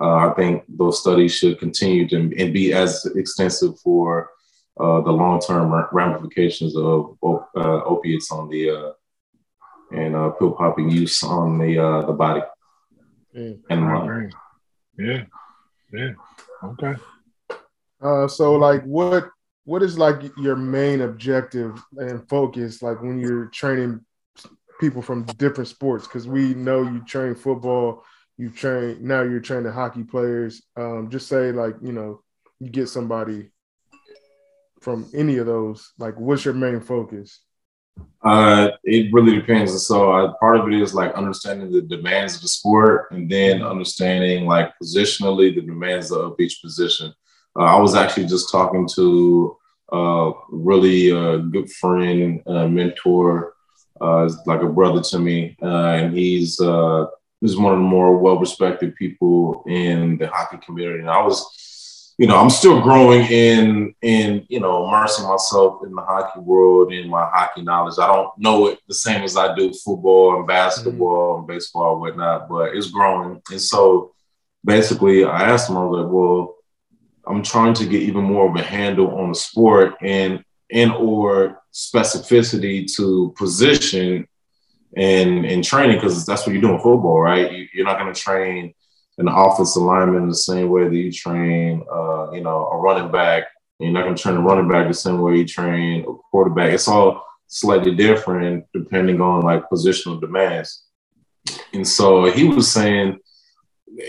[0.00, 4.30] uh, I think those studies should continue to and be as extensive for
[4.78, 8.94] uh, the long term ramifications of opiates on the
[9.90, 12.42] and uh, pill popping use on the uh, the body
[13.36, 13.60] mm.
[13.70, 14.34] and mind.
[14.98, 15.24] Yeah,
[15.92, 16.12] yeah,
[16.64, 16.94] okay.
[18.00, 19.30] Uh, so like, what
[19.64, 24.04] what is like your main objective and focus like when you're training
[24.80, 26.06] people from different sports?
[26.06, 28.04] Because we know you train football,
[28.36, 30.62] you train now you're training hockey players.
[30.76, 32.22] Um, just say like you know
[32.60, 33.50] you get somebody
[34.80, 35.92] from any of those.
[35.98, 37.40] Like, what's your main focus?
[38.24, 39.86] Uh, it really depends.
[39.86, 43.62] So uh, part of it is like understanding the demands of the sport, and then
[43.62, 47.12] understanding like positionally the demands of each position.
[47.58, 49.56] Uh, I was actually just talking to
[49.92, 53.54] a really uh, good friend, uh, mentor,
[54.00, 56.56] uh, like a brother to me, and he's
[57.40, 61.00] he's one of the more well respected people in the hockey community.
[61.00, 61.46] And I was
[62.16, 66.92] you know, I'm still growing in in you know immersing myself in the hockey world
[66.92, 67.98] in my hockey knowledge.
[67.98, 71.38] I don't know it the same as I do football and basketball mm-hmm.
[71.40, 73.42] and baseball and whatnot, but it's growing.
[73.50, 74.14] And so
[74.64, 76.56] basically, I asked him, I was like, well,
[77.26, 81.62] I'm trying to get even more of a handle on the sport and and or
[81.72, 84.28] specificity to position
[84.96, 87.50] and and training because that's what you're doing football, right?
[87.50, 88.72] You, you're not going to train
[89.18, 93.44] an offensive lineman the same way that you train, uh, you know, a running back.
[93.78, 96.72] You're not going to train a running back the same way you train a quarterback.
[96.72, 100.84] It's all slightly different depending on like positional demands.
[101.72, 103.18] And so he was saying,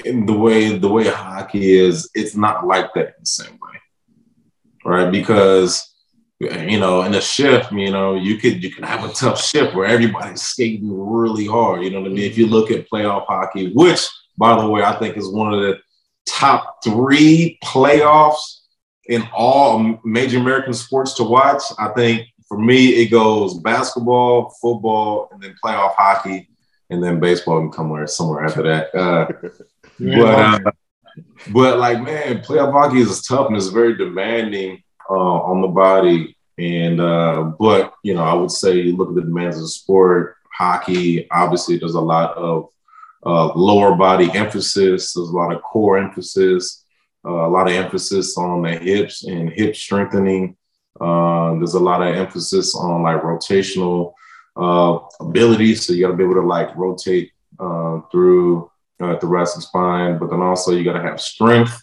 [0.03, 3.79] in the way the way hockey is, it's not like that in the same way,
[4.83, 5.11] right?
[5.11, 5.95] Because
[6.39, 9.75] you know, in a shift, you know, you could you can have a tough shift
[9.75, 11.83] where everybody's skating really hard.
[11.83, 12.29] You know what I mean?
[12.29, 14.07] If you look at playoff hockey, which
[14.37, 15.79] by the way, I think is one of the
[16.25, 18.61] top three playoffs
[19.05, 21.61] in all major American sports to watch.
[21.79, 26.49] I think for me, it goes basketball, football, and then playoff hockey,
[26.89, 28.95] and then baseball can come where somewhere after that.
[28.95, 29.27] Uh,
[29.99, 30.71] but uh,
[31.51, 36.35] but like man, playoff hockey is tough and it's very demanding uh, on the body.
[36.57, 40.37] And uh, but you know, I would say look at the demands of the sport.
[40.53, 42.69] Hockey, obviously, there's a lot of
[43.25, 45.13] uh, lower body emphasis.
[45.13, 46.85] There's a lot of core emphasis,
[47.25, 50.55] uh, a lot of emphasis on the hips and hip strengthening.
[50.99, 54.13] Uh, there's a lot of emphasis on like rotational
[54.55, 55.75] uh, ability.
[55.75, 60.29] So you got to be able to like rotate uh, through uh, thoracic spine, but
[60.29, 61.81] then also you got to have strength.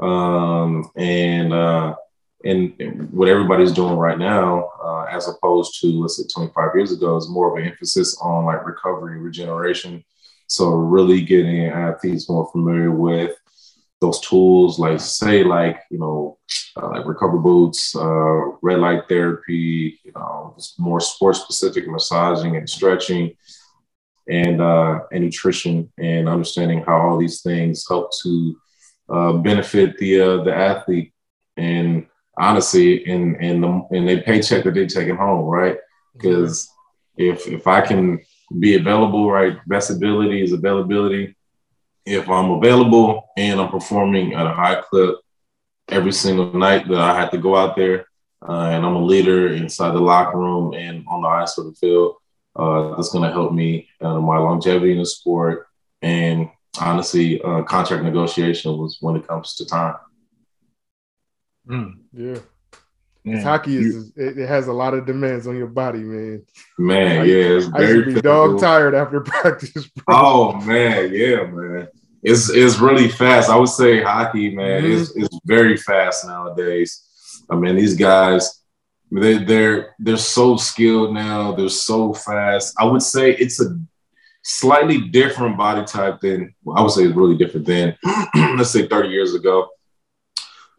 [0.00, 1.52] Um, and,
[2.42, 7.16] and, what everybody's doing right now, uh, as opposed to let's say 25 years ago,
[7.16, 10.02] is more of an emphasis on like recovery regeneration.
[10.50, 13.36] So really getting athletes more familiar with
[14.00, 16.38] those tools, like say, like you know,
[16.76, 22.68] uh, like recover boots, uh, red light therapy, you know, more sports specific massaging and
[22.68, 23.36] stretching,
[24.28, 28.56] and uh, and nutrition, and understanding how all these things help to
[29.08, 31.12] uh, benefit the uh, the athlete,
[31.56, 35.76] and honestly, in in the in their paycheck that they're taking home, right?
[36.14, 36.68] Because
[37.16, 38.20] if if I can
[38.58, 39.56] be available, right?
[39.66, 41.36] Best ability is availability.
[42.04, 45.16] If I'm available and I'm performing at a high clip
[45.88, 48.06] every single night that I have to go out there,
[48.48, 51.72] uh, and I'm a leader inside the locker room and on the ice for the
[51.72, 52.16] field,
[52.56, 55.66] uh, that's going to help me uh, my longevity in the sport
[56.02, 56.48] and
[56.80, 59.96] honestly, uh, contract negotiation was when it comes to time.
[61.68, 61.98] Mm.
[62.12, 62.38] Yeah.
[63.26, 66.42] Hockey is it, it, has a lot of demands on your body, man.
[66.78, 69.88] Man, yeah, it's I used to be dog tired after practice.
[69.88, 70.04] Bro.
[70.08, 71.88] Oh man, yeah, man.
[72.22, 73.50] It's it's really fast.
[73.50, 74.92] I would say hockey, man, mm-hmm.
[74.92, 77.06] is is very fast nowadays.
[77.50, 78.62] I mean, these guys,
[79.12, 81.52] they they're they're so skilled now.
[81.52, 82.74] They're so fast.
[82.78, 83.78] I would say it's a
[84.42, 87.96] slightly different body type than well, I would say it's really different than
[88.56, 89.68] let's say 30 years ago.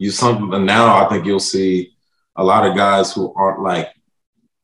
[0.00, 1.91] You something now I think you'll see
[2.36, 3.88] a lot of guys who aren't like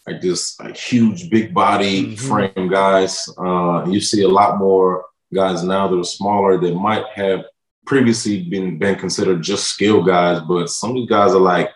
[0.06, 2.28] like this like huge big body mm-hmm.
[2.28, 3.28] frame guys.
[3.38, 5.04] Uh, you see a lot more
[5.34, 7.44] guys now that are smaller that might have
[7.86, 11.70] previously been been considered just skill guys, but some of these guys are like,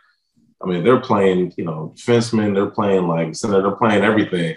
[0.62, 4.57] I mean, they're playing, you know, defensemen, they're playing like center, they're playing everything.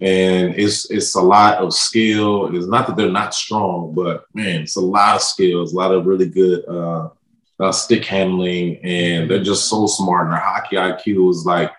[0.00, 2.54] And it's it's a lot of skill.
[2.56, 5.92] It's not that they're not strong, but man, it's a lot of skills, a lot
[5.92, 7.10] of really good uh,
[7.62, 10.24] uh, stick handling, and they're just so smart.
[10.24, 11.72] And their hockey IQ is like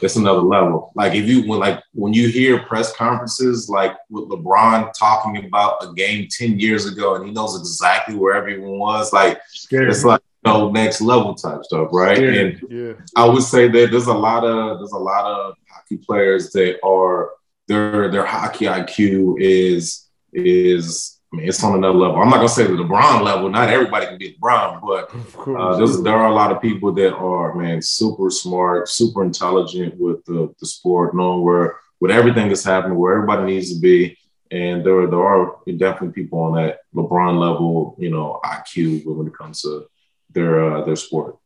[0.00, 0.92] it's another level.
[0.94, 5.82] Like if you when like when you hear press conferences like with LeBron talking about
[5.82, 9.88] a game 10 years ago and he knows exactly where everyone was, like Scary.
[9.88, 12.16] it's like you know, next level type stuff, right?
[12.16, 12.40] Scary.
[12.40, 12.92] And yeah.
[13.16, 16.78] I would say that there's a lot of there's a lot of hockey players that
[16.84, 17.30] are
[17.68, 22.16] their their hockey IQ is is I mean, it's on another level.
[22.16, 23.48] I'm not gonna say the LeBron level.
[23.48, 25.10] Not everybody can be LeBron, but
[25.48, 30.22] uh, there are a lot of people that are man super smart, super intelligent with
[30.26, 34.18] the, the sport, knowing where with everything that's happening, where everybody needs to be.
[34.50, 39.34] And there, there are definitely people on that LeBron level, you know, IQ when it
[39.34, 39.86] comes to
[40.30, 41.38] their uh, their sport.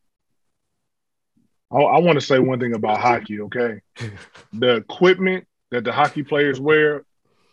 [1.70, 3.40] I, I want to say one thing about hockey.
[3.42, 3.80] Okay,
[4.52, 7.04] the equipment that the hockey players wear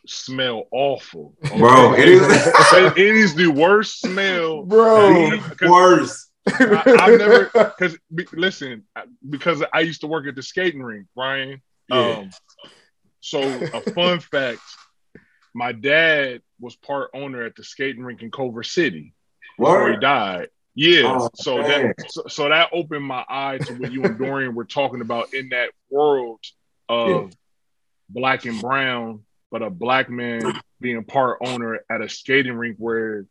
[0.06, 1.36] smell awful.
[1.46, 1.58] Okay?
[1.58, 2.22] Bro, it is
[2.98, 4.64] it is the worst smell.
[4.64, 6.32] Bro, worst.
[6.46, 7.98] I, have never because
[8.34, 8.84] listen
[9.30, 11.62] because I used to work at the skating rink, Brian.
[11.90, 12.18] Yeah.
[12.18, 12.30] Um,
[13.22, 14.62] so a fun fact:
[15.54, 19.14] my dad was part owner at the skating rink in Culver City
[19.58, 20.50] before he died.
[20.76, 21.94] Yeah, oh, so man.
[21.98, 25.34] that so, so, that opened my eye to what you and Dorian were talking about
[25.34, 26.40] in that world
[26.90, 27.30] of yeah.
[28.10, 29.22] black and brown
[29.54, 30.42] but a black man
[30.82, 33.28] being part owner at a skating rink where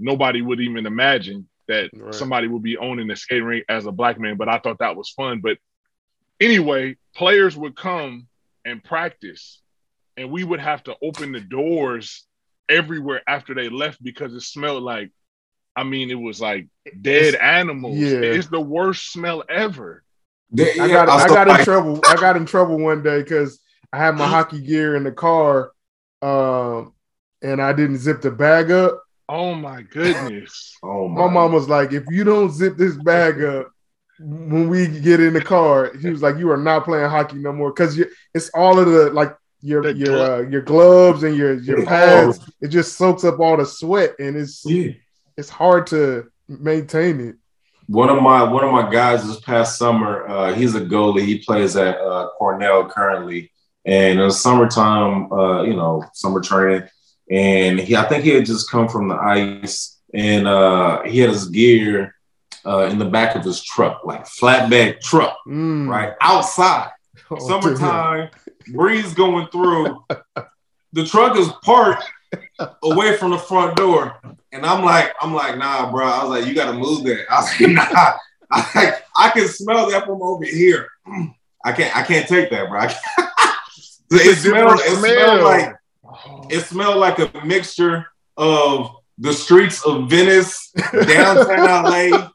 [0.00, 2.12] nobody would even imagine that right.
[2.12, 4.36] somebody would be owning a skating rink as a black man.
[4.36, 5.40] But I thought that was fun.
[5.40, 5.58] But
[6.40, 8.26] anyway, players would come
[8.64, 9.62] and practice,
[10.16, 12.26] and we would have to open the doors
[12.68, 15.12] everywhere after they left because it smelled like,
[15.76, 16.66] I mean, it was like
[17.00, 17.96] dead animals.
[17.96, 18.22] Yeah.
[18.22, 20.02] It's the worst smell ever.
[20.52, 22.00] I got I got in trouble.
[22.04, 23.60] I got in trouble one day because
[23.92, 25.72] I had my hockey gear in the car,
[26.22, 26.92] um,
[27.42, 29.02] and I didn't zip the bag up.
[29.28, 30.76] Oh my goodness!
[30.82, 31.26] oh my.
[31.26, 33.70] my mom was like, "If you don't zip this bag up,
[34.20, 37.52] when we get in the car, he was like, "You are not playing hockey no
[37.52, 38.00] more because
[38.34, 42.38] it's all of the like your the your uh, your gloves and your your pads.
[42.60, 44.92] It just soaks up all the sweat, and it's yeah.
[45.36, 47.36] it's hard to maintain it."
[47.86, 51.24] One of my one of my guys this past summer, uh, he's a goalie.
[51.24, 53.50] He plays at uh, Cornell currently,
[53.84, 56.88] and in the summertime, uh, you know, summer training,
[57.30, 61.30] and he I think he had just come from the ice, and uh, he had
[61.30, 62.14] his gear
[62.66, 65.88] uh, in the back of his truck, like flatbed truck, mm.
[65.88, 66.90] right outside.
[67.30, 68.30] Oh, Summertime,
[68.72, 70.04] breeze going through.
[70.92, 72.04] the truck is parked
[72.82, 74.20] away from the front door,
[74.52, 76.06] and I'm like, I'm like, nah, bro.
[76.06, 77.24] I was like, you got to move that.
[77.30, 78.12] I was like, nah.
[78.52, 80.88] I, I can smell that from over here.
[81.64, 82.88] I can't, I can't take that, bro.
[84.10, 85.74] It smelled, it smelled like,
[86.50, 88.06] it smelled like a mixture
[88.36, 90.72] of the streets of Venice,
[91.06, 92.30] downtown LA,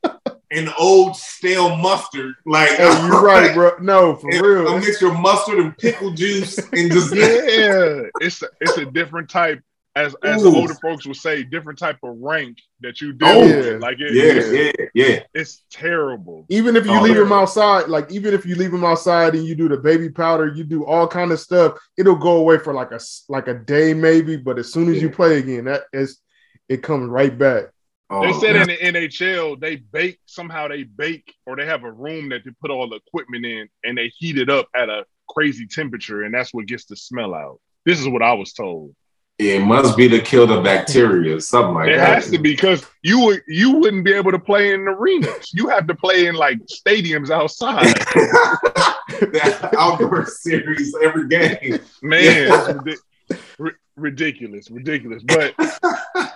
[0.52, 2.36] and old stale mustard.
[2.46, 3.72] Like hey, you're right, bro.
[3.82, 4.68] No, for real.
[4.68, 8.04] A mixture of mustard and pickle juice and just yeah.
[8.22, 9.62] It's a, it's a different type.
[9.96, 10.54] As as Ooh.
[10.54, 13.26] older folks would say, different type of rank that you do.
[13.26, 13.78] Oh, yeah.
[13.78, 15.20] Like it, yeah, yeah, yeah.
[15.34, 16.46] It's terrible.
[16.50, 19.46] Even if you oh, leave them outside, like even if you leave them outside and
[19.46, 22.74] you do the baby powder, you do all kind of stuff, it'll go away for
[22.74, 24.36] like a like a day maybe.
[24.36, 25.04] But as soon as yeah.
[25.04, 26.20] you play again, that is
[26.68, 27.66] it comes right back.
[28.10, 31.92] Oh, they said in the NHL they bake somehow they bake or they have a
[31.92, 35.06] room that they put all the equipment in and they heat it up at a
[35.28, 37.60] crazy temperature and that's what gets the smell out.
[37.86, 38.94] This is what I was told.
[39.38, 42.10] It must be to kill the bacteria, something like it that.
[42.10, 45.52] It has to be because you would you wouldn't be able to play in arenas.
[45.54, 47.94] You have to play in like stadiums outside.
[49.32, 51.80] That outdoor series every game.
[52.02, 55.24] Man, yeah ridiculous, ridiculous.
[55.24, 55.56] But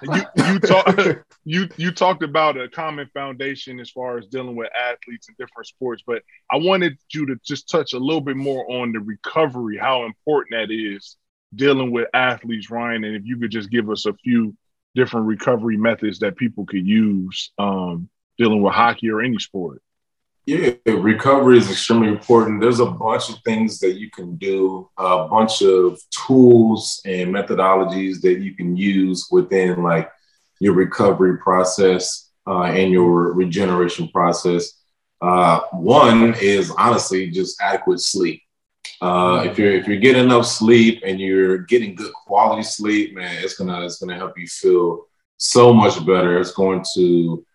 [0.04, 0.98] you you talk
[1.44, 5.68] you you talked about a common foundation as far as dealing with athletes in different
[5.68, 9.78] sports, but I wanted you to just touch a little bit more on the recovery,
[9.78, 11.18] how important that is
[11.54, 14.56] dealing with athletes, Ryan, and if you could just give us a few
[14.96, 19.82] different recovery methods that people could use um, dealing with hockey or any sport.
[20.46, 22.60] Yeah, recovery is extremely important.
[22.60, 28.22] There's a bunch of things that you can do, a bunch of tools and methodologies
[28.22, 30.10] that you can use within like
[30.60, 34.74] your recovery process uh, and your regeneration process.
[35.22, 38.42] Uh, one is honestly just adequate sleep.
[39.02, 43.44] Uh, if you're if you're getting enough sleep and you're getting good quality sleep, man,
[43.44, 45.06] it's gonna it's gonna help you feel
[45.38, 46.38] so much better.
[46.40, 47.46] It's going to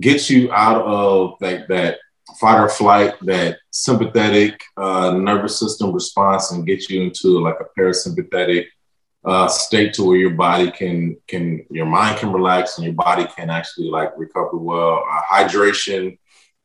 [0.00, 1.98] get you out of like that
[2.40, 7.80] fight or flight, that sympathetic uh, nervous system response, and get you into like a
[7.80, 8.66] parasympathetic
[9.24, 13.26] uh, state to where your body can can your mind can relax and your body
[13.36, 15.04] can actually like recover well.
[15.08, 16.18] Uh, hydration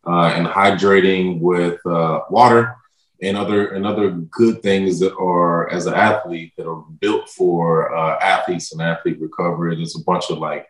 [0.07, 2.75] uh, and hydrating with uh, water
[3.24, 7.95] and other and other good things that are as an athlete that are built for
[7.95, 9.76] uh, athletes and athlete recovery.
[9.76, 10.67] There's a bunch of like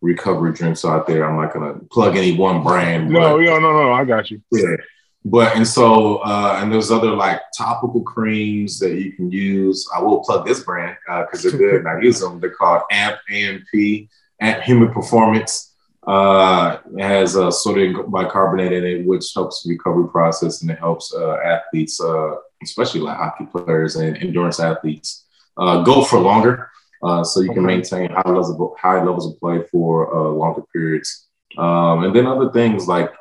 [0.00, 1.24] recovery drinks out there.
[1.24, 3.08] I'm not gonna plug any one brand.
[3.08, 4.42] No, no, no, no, I got you.
[4.50, 4.76] Yeah.
[5.24, 9.88] But and so uh, and there's other like topical creams that you can use.
[9.94, 12.40] I will plug this brand because uh, they're good and I use them.
[12.40, 14.08] They're called AMP AMP
[14.40, 15.71] AMP Human Performance.
[16.06, 20.78] Uh, it has uh, sodium bicarbonate in it, which helps the recovery process and it
[20.78, 25.26] helps uh, athletes, uh, especially like hockey players and endurance athletes,
[25.58, 26.70] uh, go for longer
[27.02, 30.62] uh, so you can maintain high levels of high levels of play for uh, longer
[30.72, 31.26] periods.
[31.58, 33.12] Um, and then other things like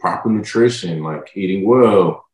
[0.00, 2.24] proper nutrition, like eating well,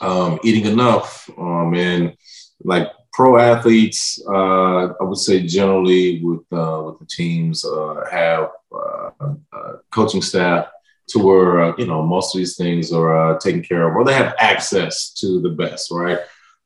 [0.00, 2.16] um, eating enough, um, and
[2.62, 8.50] like pro athletes, uh, I would say generally with uh, with the teams uh, have
[8.72, 8.97] uh,
[9.90, 10.66] coaching staff
[11.08, 14.34] to where you know most of these things are taken care of, or they have
[14.38, 16.18] access to the best, right?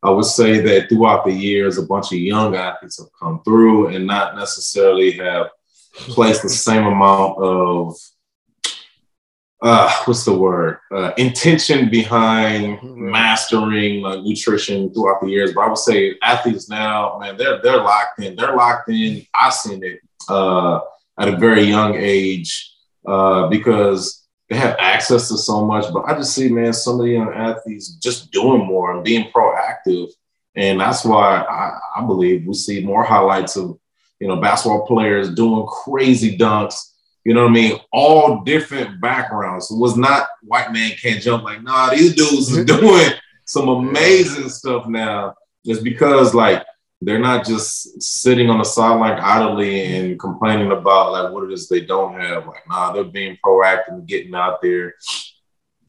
[0.02, 3.88] I would say that throughout the years, a bunch of young athletes have come through
[3.88, 5.50] and not necessarily have
[5.92, 7.96] placed the same amount of
[9.62, 15.52] uh, what's the word uh, intention behind mastering uh, nutrition throughout the years.
[15.54, 18.34] But I would say athletes now, man, they're they're locked in.
[18.34, 19.24] They're locked in.
[19.32, 20.80] I've seen it uh,
[21.18, 22.72] at a very young age
[23.06, 25.92] uh, because they have access to so much.
[25.92, 29.30] But I just see, man, some of the young athletes just doing more and being
[29.34, 30.10] proactive.
[30.54, 33.78] And that's why I, I believe we see more highlights of,
[34.20, 36.76] you know, basketball players doing crazy dunks.
[37.24, 37.80] You know what I mean?
[37.92, 39.70] All different backgrounds.
[39.70, 43.10] It was not white man can't jump like, nah, these dudes are doing
[43.46, 45.34] some amazing stuff now.
[45.64, 46.64] It's because like
[47.04, 51.68] they're not just sitting on the sideline idly and complaining about like what it is
[51.68, 52.46] they don't have.
[52.46, 54.94] Like, nah, they're being proactive and getting out there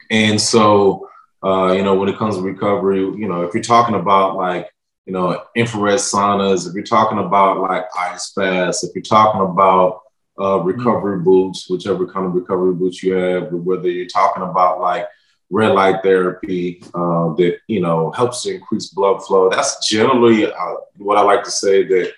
[0.09, 1.09] And so,
[1.43, 4.69] uh, you know, when it comes to recovery, you know, if you're talking about like,
[5.05, 10.01] you know, infrared saunas, if you're talking about like ice baths, if you're talking about
[10.39, 15.07] uh, recovery boots, whichever kind of recovery boots you have, whether you're talking about like
[15.49, 19.49] red light therapy uh, that you know helps to increase blood flow.
[19.49, 22.13] That's generally uh, what I like to say that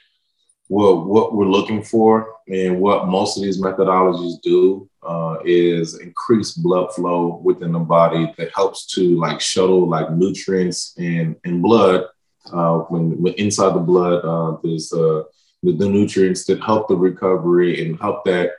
[0.67, 6.53] what what we're looking for and what most of these methodologies do uh, is increase
[6.53, 12.05] blood flow within the body that helps to like shuttle like nutrients and and blood
[12.51, 15.23] uh, when, when inside the blood uh, there's uh,
[15.63, 18.51] the, the nutrients that help the recovery and help that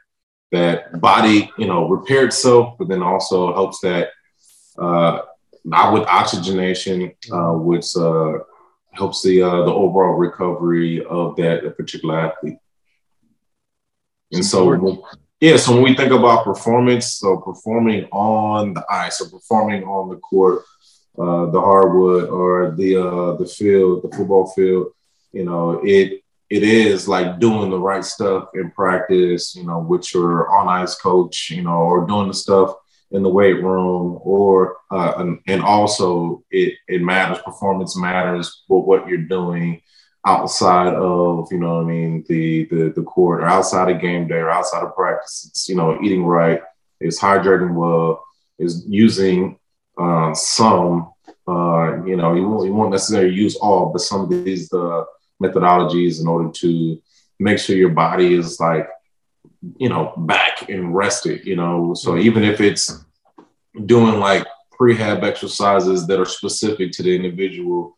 [0.53, 4.11] that body you know repair itself but then also helps that
[4.79, 5.23] uh,
[5.65, 8.39] not with oxygenation, uh, which uh,
[8.93, 12.59] helps the uh, the overall recovery of that particular athlete.
[14.33, 15.05] And so,
[15.41, 20.09] yeah, so when we think about performance, so performing on the ice or performing on
[20.09, 20.63] the court,
[21.19, 24.89] uh, the hardwood or the uh, the field, the football field,
[25.33, 30.15] you know, it it is like doing the right stuff in practice, you know, with
[30.15, 32.75] your on ice coach, you know, or doing the stuff
[33.13, 38.85] in the weight room or uh, and, and, also it it matters performance matters for
[38.85, 39.81] what you're doing
[40.27, 44.39] outside of you know I mean the, the the court or outside of game day
[44.39, 45.47] or outside of practice.
[45.49, 46.61] It's you know eating right
[47.01, 48.25] is hydrating well
[48.59, 49.59] is using
[49.99, 51.13] uh, some
[51.49, 55.05] uh, you know you won't, you won't necessarily use all but some of these uh,
[55.43, 57.01] methodologies in order to
[57.39, 58.89] make sure your body is like
[59.77, 61.95] you know, back and rested, you know.
[61.95, 63.05] So even if it's
[63.85, 64.47] doing like
[64.79, 67.97] prehab exercises that are specific to the individual,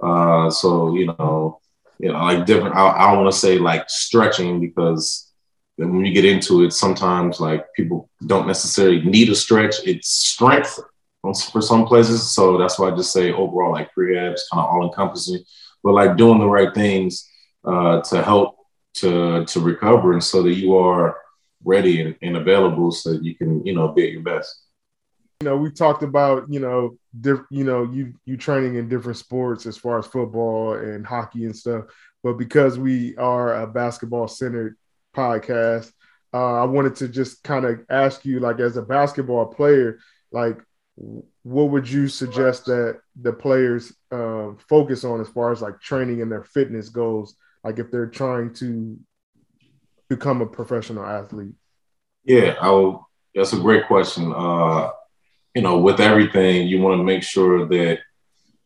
[0.00, 1.60] uh, so you know,
[1.98, 2.74] you know, like different.
[2.74, 5.32] I, I don't want to say like stretching because
[5.76, 9.76] when you get into it, sometimes like people don't necessarily need a stretch.
[9.86, 10.78] It's strength
[11.22, 12.34] for some places.
[12.34, 15.42] So that's why I just say overall, like prehab is kind of all encompassing,
[15.82, 17.28] but like doing the right things
[17.64, 18.56] uh, to help
[18.94, 21.16] to to recover and so that you are
[21.64, 24.64] ready and, and available so you can you know be at your best.
[25.40, 29.18] You know we talked about you know diff, you know you you training in different
[29.18, 31.84] sports as far as football and hockey and stuff
[32.22, 34.76] but because we are a basketball centered
[35.14, 35.90] podcast
[36.32, 39.98] uh, i wanted to just kind of ask you like as a basketball player
[40.30, 40.58] like
[41.42, 46.22] what would you suggest that the players uh, focus on as far as like training
[46.22, 47.34] and their fitness goals
[47.64, 48.98] like if they're trying to
[50.08, 51.54] become a professional athlete?
[52.24, 54.32] Yeah, I will, that's a great question.
[54.34, 54.90] Uh,
[55.54, 57.98] you know, with everything, you want to make sure that,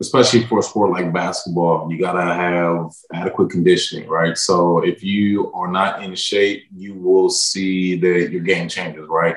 [0.01, 4.37] especially for a sport like basketball, you got to have adequate conditioning, right?
[4.37, 9.37] So if you are not in shape, you will see that your game changes, right?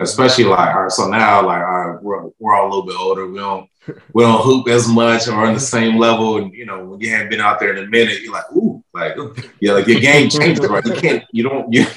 [0.00, 2.96] Especially like all right, so now like all right, we're, we're all a little bit
[2.96, 3.26] older.
[3.28, 3.68] We don't
[4.12, 6.36] we don't hoop as much or on the same level.
[6.36, 8.82] And you know, when you haven't been out there in a minute, you're like, ooh,
[8.94, 9.16] like
[9.60, 10.84] yeah, like your game changes, right?
[10.84, 11.84] You can't, you don't, you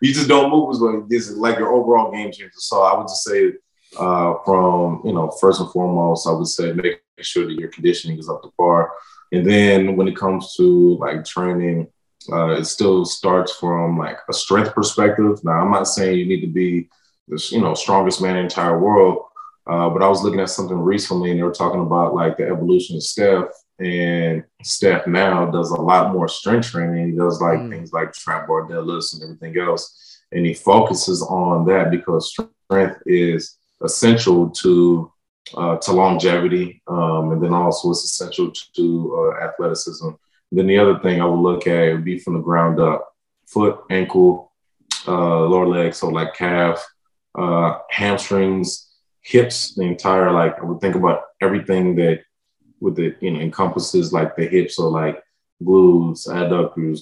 [0.00, 1.06] you just don't move as well.
[1.08, 2.66] This is like your overall game changes.
[2.66, 3.52] So I would just say,
[3.98, 8.18] uh, from you know, first and foremost, I would say make sure that your conditioning
[8.18, 8.92] is up to par.
[9.32, 11.88] And then when it comes to like training,
[12.32, 15.42] uh, it still starts from like a strength perspective.
[15.44, 16.88] Now, I'm not saying you need to be
[17.30, 19.24] this, you know, strongest man in the entire world.
[19.66, 22.48] Uh, but I was looking at something recently and they were talking about like the
[22.48, 27.12] evolution of Steph and Steph now does a lot more strength training.
[27.12, 27.70] He does like mm.
[27.70, 30.20] things like trap bar deadlifts and everything else.
[30.32, 35.12] And he focuses on that because strength is essential to
[35.56, 36.82] uh, to longevity.
[36.86, 40.06] Um, and then also it's essential to, to uh, athleticism.
[40.06, 43.14] And then the other thing I would look at would be from the ground up,
[43.46, 44.52] foot, ankle,
[45.08, 45.94] uh, lower leg.
[45.94, 46.86] So like calf,
[47.40, 48.88] uh, hamstrings,
[49.22, 52.20] hips, the entire like I would think about everything that
[52.80, 55.22] with it you know encompasses like the hips, or like
[55.62, 57.00] glutes, adductors,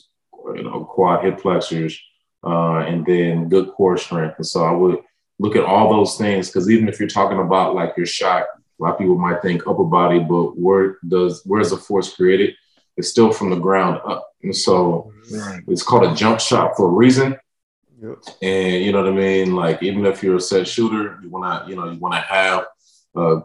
[0.57, 2.01] you know, quad hip flexors,
[2.45, 4.37] uh, and then good core strength.
[4.39, 4.99] And so I would
[5.39, 8.83] look at all those things because even if you're talking about like your shot, a
[8.83, 12.55] lot of people might think upper body, but where does where's the force created?
[12.97, 14.29] It's still from the ground up.
[14.43, 15.63] And so right.
[15.69, 17.37] it's called a jump shot for a reason.
[18.43, 19.55] And you know what I mean?
[19.55, 22.67] Like even if you're a set shooter, you wanna, you know, you wanna have
[23.17, 23.43] a,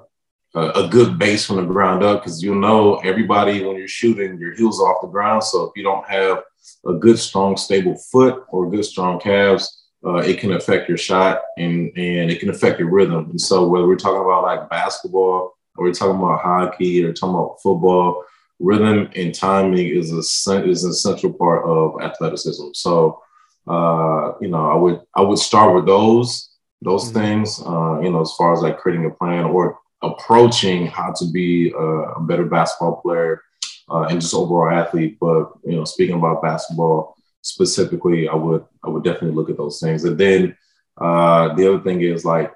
[0.55, 4.53] a, good base from the ground up because you know everybody when you're shooting, your
[4.53, 5.43] heels off the ground.
[5.43, 6.43] So if you don't have
[6.85, 11.41] a good, strong, stable foot or good, strong calves, uh, it can affect your shot
[11.57, 13.29] and and it can affect your rhythm.
[13.31, 17.35] And so whether we're talking about like basketball or we're talking about hockey or talking
[17.35, 18.23] about football,
[18.59, 20.19] rhythm and timing is a
[20.63, 22.67] is an essential part of athleticism.
[22.73, 23.21] So
[23.67, 26.49] uh, you know, I would I would start with those.
[26.81, 27.19] those mm-hmm.
[27.19, 27.61] things.
[27.65, 31.71] Uh, you know, as far as like creating a plan or approaching how to be
[31.71, 31.87] a,
[32.19, 33.41] a better basketball player
[33.89, 35.17] uh, and just overall athlete.
[35.19, 39.79] But you know, speaking about basketball specifically, I would I would definitely look at those
[39.79, 40.03] things.
[40.03, 40.57] And then
[40.97, 42.51] uh, the other thing is like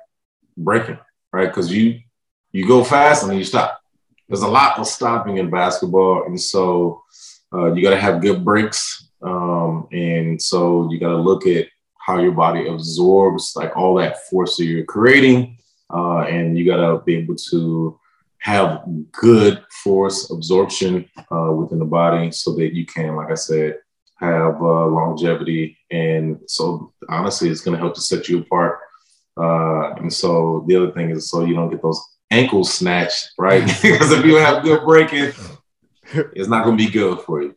[0.58, 1.00] braking,
[1.32, 1.48] right?
[1.48, 2.02] Because you
[2.52, 3.80] you go fast and then you stop.
[4.28, 7.04] There's a lot of stopping in basketball, and so
[7.54, 9.07] uh, you got to have good brakes.
[9.22, 11.68] Um, and so you got to look at
[12.00, 15.58] how your body absorbs like all that force that you're creating,
[15.94, 18.00] uh, and you got to be able to
[18.40, 23.80] have good force absorption uh, within the body so that you can, like I said,
[24.20, 25.78] have uh, longevity.
[25.92, 28.80] And so, honestly, it's going to help to set you apart.
[29.38, 32.02] Uh, and so, the other thing is so you don't get those
[32.32, 33.66] ankles snatched, right?
[33.82, 35.32] because if you have good braking,
[36.14, 37.56] it's not going to be good for you.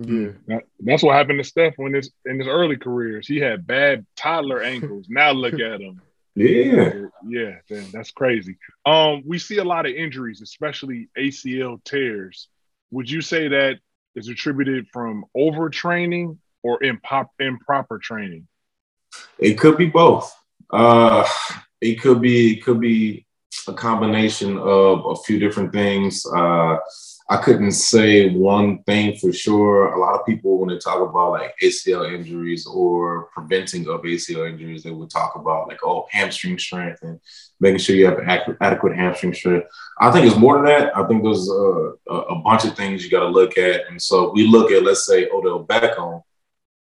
[0.00, 3.26] Yeah, that, that's what happened to Steph when his in his early careers.
[3.26, 5.06] He had bad toddler ankles.
[5.08, 6.00] now look at him.
[6.36, 8.58] Yeah, yeah, that's crazy.
[8.86, 12.48] Um, we see a lot of injuries, especially ACL tears.
[12.92, 13.78] Would you say that
[14.14, 18.46] is attributed from overtraining or impop- improper training?
[19.38, 20.32] It could be both.
[20.70, 21.26] Uh,
[21.80, 23.26] it could be it could be
[23.66, 26.24] a combination of a few different things.
[26.24, 26.76] Uh,
[27.30, 29.92] I couldn't say one thing for sure.
[29.92, 34.48] A lot of people, when they talk about like ACL injuries or preventing of ACL
[34.48, 37.20] injuries, they would talk about like, oh, hamstring strength and
[37.60, 38.20] making sure you have
[38.62, 39.66] adequate hamstring strength.
[40.00, 40.96] I think it's more than that.
[40.96, 43.82] I think there's a, a bunch of things you got to look at.
[43.90, 46.22] And so we look at, let's say, Odell Beckham,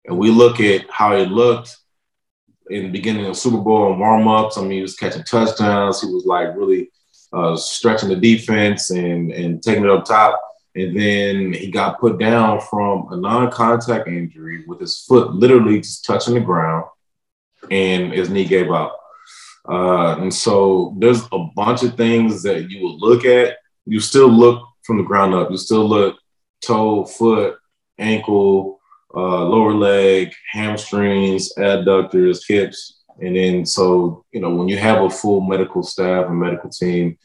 [0.04, 1.74] and we look at how he looked
[2.68, 4.58] in the beginning of Super Bowl and warm ups.
[4.58, 6.02] I mean, he was catching touchdowns.
[6.02, 6.90] He was like really
[7.32, 10.40] uh, stretching the defense and and taking it up top.
[10.74, 16.04] And then he got put down from a non-contact injury with his foot literally just
[16.04, 16.84] touching the ground,
[17.70, 18.92] and his knee gave out.
[19.68, 23.56] Uh, and so there's a bunch of things that you will look at.
[23.86, 25.50] You still look from the ground up.
[25.50, 26.16] You still look
[26.62, 27.56] toe, foot,
[27.98, 28.78] ankle,
[29.14, 35.10] uh, lower leg, hamstrings, adductors, hips, and then, so, you know, when you have a
[35.10, 37.18] full medical staff and medical team,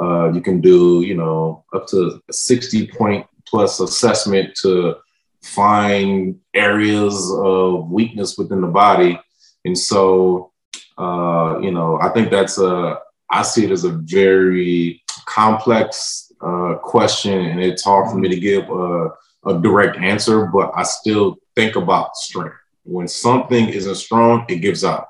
[0.00, 4.96] uh, you can do, you know, up to a 60 point plus assessment to
[5.42, 9.18] find areas of weakness within the body.
[9.64, 10.52] And so,
[10.98, 12.98] uh, you know, I think that's a,
[13.30, 18.38] I see it as a very complex uh, question, and it's hard for me to
[18.38, 19.08] give a,
[19.46, 22.56] a direct answer, but I still think about strength.
[22.84, 25.08] When something isn't strong, it gives out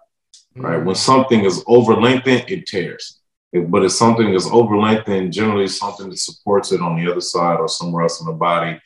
[0.56, 0.82] right?
[0.82, 3.20] When something is over lengthened, it tears.
[3.52, 7.60] But if something is over lengthened, generally something that supports it on the other side
[7.60, 8.80] or somewhere else in the body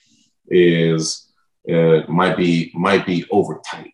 [0.49, 1.33] is
[1.71, 3.93] uh, might be might be over tight.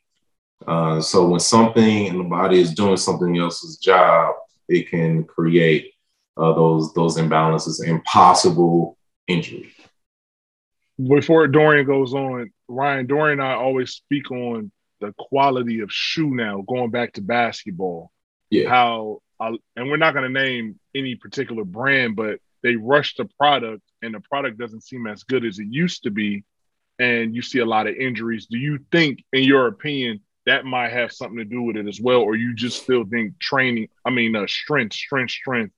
[0.66, 4.34] Uh, so when something in the body is doing something else's job,
[4.68, 5.92] it can create
[6.36, 8.96] uh, those those imbalances and possible
[9.28, 9.72] injury.
[11.02, 14.70] Before Dorian goes on, Ryan Dorian and I always speak on
[15.04, 18.10] the quality of shoe now going back to basketball.
[18.50, 18.68] Yeah.
[18.68, 23.26] How uh, and we're not going to name any particular brand, but they rush the
[23.38, 26.44] product and the product doesn't seem as good as it used to be,
[26.98, 28.46] and you see a lot of injuries.
[28.46, 32.00] Do you think, in your opinion, that might have something to do with it as
[32.00, 33.88] well, or you just still think training?
[34.04, 35.74] I mean, uh, strength, strength, strength.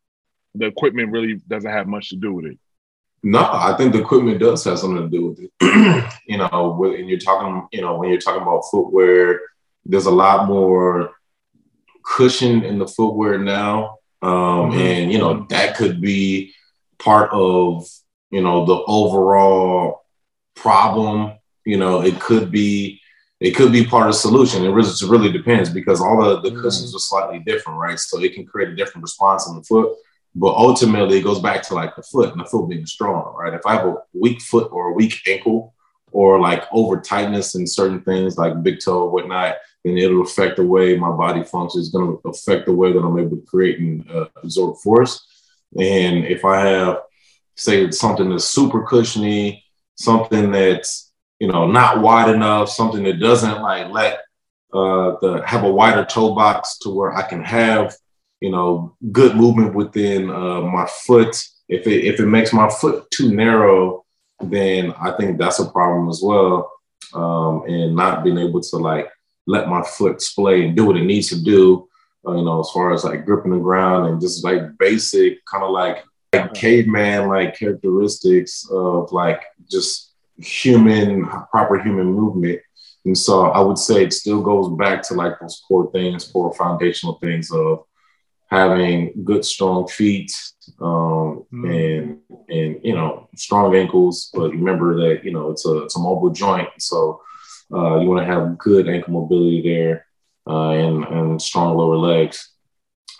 [0.54, 2.58] The equipment really doesn't have much to do with it.
[3.28, 6.12] No, I think the equipment does have something to do with it.
[6.28, 9.40] you know, when you're talking, you know, when you're talking about footwear,
[9.84, 11.10] there's a lot more
[12.04, 13.96] cushion in the footwear now.
[14.22, 14.30] Um,
[14.70, 14.78] mm-hmm.
[14.78, 16.54] And, you know, that could be
[17.00, 17.88] part of,
[18.30, 20.04] you know, the overall
[20.54, 21.32] problem.
[21.64, 23.00] You know, it could be,
[23.40, 24.64] it could be part of the solution.
[24.64, 26.62] It really, it really depends because all the, the mm-hmm.
[26.62, 27.98] cushions are slightly different, right?
[27.98, 29.96] So it can create a different response in the foot.
[30.39, 33.55] But ultimately, it goes back to like the foot and the foot being strong, right?
[33.55, 35.74] If I have a weak foot or a weak ankle
[36.12, 40.62] or like over tightness in certain things like big toe whatnot, then it'll affect the
[40.62, 41.87] way my body functions.
[41.87, 45.26] It's going to affect the way that I'm able to create and uh, absorb force.
[45.78, 46.99] And if I have,
[47.55, 49.64] say, something that's super cushiony,
[49.95, 54.20] something that's you know not wide enough, something that doesn't like let
[54.74, 57.97] uh, the have a wider toe box to where I can have
[58.41, 61.37] you know, good movement within uh, my foot.
[61.68, 64.05] If it if it makes my foot too narrow,
[64.41, 66.70] then I think that's a problem as well.
[67.14, 69.11] Um, and not being able to like
[69.47, 71.89] let my foot splay and do what it needs to do,
[72.26, 75.64] uh, you know, as far as like gripping the ground and just like basic kind
[75.64, 82.61] of like, like caveman like characteristics of like just human proper human movement
[83.05, 86.53] And so I would say it still goes back to like those core things, core
[86.53, 87.84] foundational things of
[88.49, 90.32] having good, strong feet,
[90.80, 91.64] um, mm.
[91.64, 94.30] and and you know strong ankles.
[94.32, 97.22] But remember that you know it's a it's a mobile joint, so
[97.74, 100.07] uh, you want to have good ankle mobility there
[100.49, 102.53] uh, and and strong lower legs.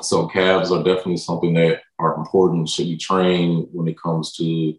[0.03, 2.69] So calves are definitely something that are important.
[2.69, 4.75] Should be trained when it comes to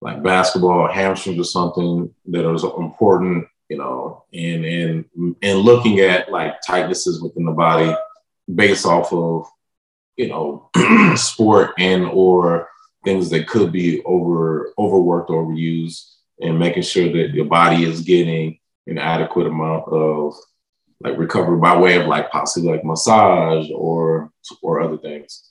[0.00, 5.04] like basketball, hamstrings or something that is important, you know, and and
[5.42, 7.94] and looking at like tightnesses within the body
[8.52, 9.46] based off of
[10.16, 10.70] you know
[11.16, 12.68] sport and or
[13.04, 18.02] things that could be over overworked or overused and making sure that your body is
[18.02, 20.34] getting an adequate amount of
[21.00, 24.30] like recovery by way of like possibly like massage or
[24.62, 25.50] or other things.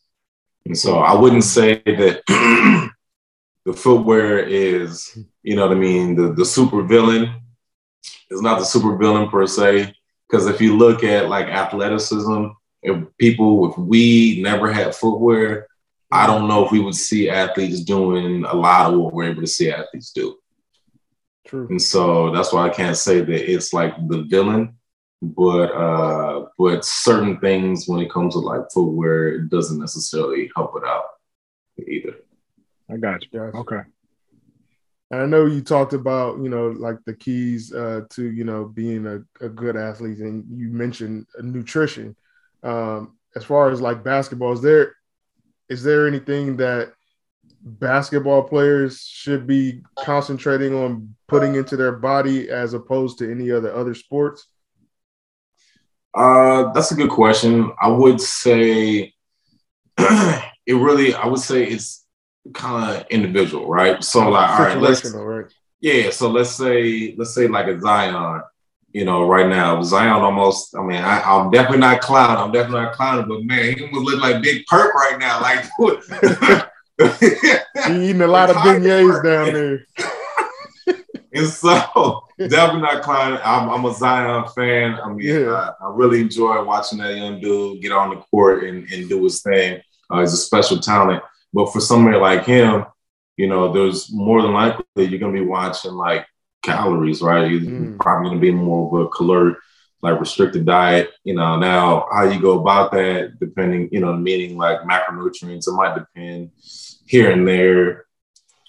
[0.65, 2.21] And so I wouldn't say that
[3.65, 7.41] the footwear is, you know what I mean, the, the super villain.
[8.29, 9.95] is not the super villain per se.
[10.29, 12.47] Because if you look at like athleticism,
[12.81, 15.67] if people, if we never had footwear,
[16.11, 19.41] I don't know if we would see athletes doing a lot of what we're able
[19.41, 20.37] to see athletes do.
[21.45, 21.67] True.
[21.69, 24.75] And so that's why I can't say that it's like the villain,
[25.21, 30.73] but uh but certain things when it comes to like footwear, it doesn't necessarily help
[30.77, 31.05] it out
[31.87, 32.15] either.
[32.89, 33.39] I got you.
[33.39, 33.57] Gotcha.
[33.57, 33.81] Okay.
[35.11, 38.65] And I know you talked about, you know, like the keys uh, to, you know,
[38.65, 42.15] being a, a good athlete, and you mentioned nutrition.
[42.63, 44.95] Um, as far as like basketball, is there
[45.69, 46.93] is there anything that
[47.61, 53.73] basketball players should be concentrating on putting into their body as opposed to any other
[53.73, 54.47] other sports?
[56.13, 57.71] Uh, that's a good question.
[57.81, 59.13] I would say
[59.97, 61.13] it really.
[61.13, 62.05] I would say it's
[62.53, 64.03] kind of individual, right?
[64.03, 65.45] So like, all right, let's right?
[65.81, 66.09] yeah.
[66.09, 68.41] So let's say let's say like a Zion,
[68.93, 70.75] you know, right now Zion almost.
[70.75, 72.37] I mean, I, am definitely not clown.
[72.37, 75.41] I'm definitely not clowning, but man, he almost look like Big Perk right now.
[75.41, 75.65] Like
[77.87, 79.85] he eating a lot of beignets down there.
[81.33, 83.39] and so definitely not clowning.
[83.43, 84.95] I'm, I'm, a Zion fan.
[84.95, 85.51] I mean, yeah.
[85.51, 89.23] I, I, really enjoy watching that young dude get on the court and, and do
[89.23, 89.81] his thing.
[90.09, 91.21] Uh, he's a special talent.
[91.53, 92.85] But for somebody like him,
[93.37, 96.25] you know, there's more than likely you're gonna be watching like
[96.61, 97.49] calories, right?
[97.49, 97.99] You're mm.
[97.99, 99.57] probably gonna be more of a caloric,
[100.01, 101.11] like restricted diet.
[101.23, 105.73] You know, now how you go about that, depending, you know, meaning like macronutrients, it
[105.73, 106.51] might depend
[107.05, 108.05] here and there.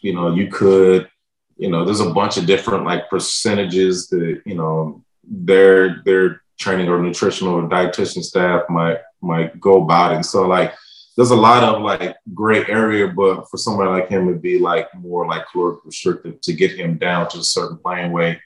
[0.02, 1.10] You know, you could,
[1.56, 6.88] you know, there's a bunch of different like percentages that, you know, their their training
[6.88, 10.16] or nutritional or dietitian staff might might go about it.
[10.16, 10.74] And So like
[11.16, 14.92] there's a lot of like gray area, but for somebody like him, it'd be like
[14.94, 18.38] more like caloric restrictive to get him down to a certain playing weight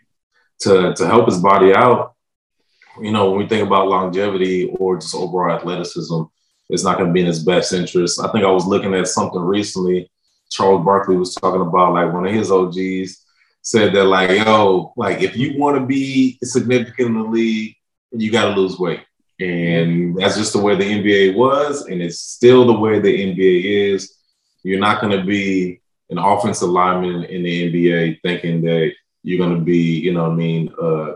[0.61, 2.15] to to help his body out.
[3.01, 6.23] You know, when we think about longevity or just overall athleticism,
[6.69, 8.21] it's not going to be in his best interest.
[8.21, 10.11] I think I was looking at something recently.
[10.51, 13.25] Charles Barkley was talking about like one of his OGs
[13.62, 17.75] said that like, yo, like if you want to be significant in the league,
[18.12, 19.01] you got to lose weight.
[19.41, 23.93] And that's just the way the NBA was, and it's still the way the NBA
[23.95, 24.16] is.
[24.62, 25.80] You're not going to be
[26.11, 30.35] an offensive lineman in the NBA thinking that you're going to be, you know, I
[30.35, 31.14] mean, uh,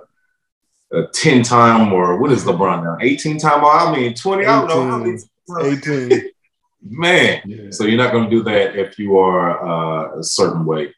[0.92, 2.96] a 10 time or what is LeBron now?
[3.00, 3.64] 18 time?
[3.64, 4.42] I mean, 20.
[4.42, 5.76] 18, I don't know how many.
[5.76, 6.30] 18.
[6.90, 7.70] Man, yeah.
[7.70, 10.94] so you're not going to do that if you are uh, a certain weight.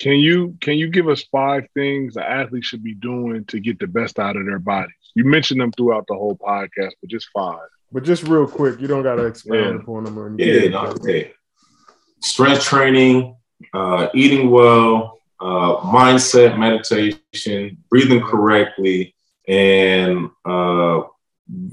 [0.00, 3.78] Can you can you give us five things an athlete should be doing to get
[3.78, 4.94] the best out of their bodies?
[5.14, 7.68] You mentioned them throughout the whole podcast, but just five.
[7.92, 9.80] But just real quick, you don't got to expand yeah.
[9.80, 10.64] upon them or anything.
[10.64, 11.32] Yeah, no, okay.
[12.20, 13.36] Strength training,
[13.72, 19.14] uh, eating well, uh, mindset, meditation, breathing correctly,
[19.46, 21.02] and uh,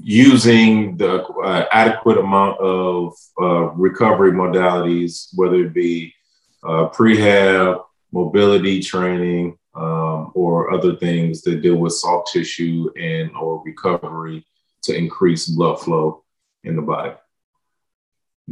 [0.00, 6.14] using the uh, adequate amount of uh, recovery modalities, whether it be
[6.62, 7.82] uh, prehab,
[8.12, 14.46] mobility training, um, or other things that deal with soft tissue and or recovery
[14.82, 16.24] to increase blood flow
[16.64, 17.14] in the body.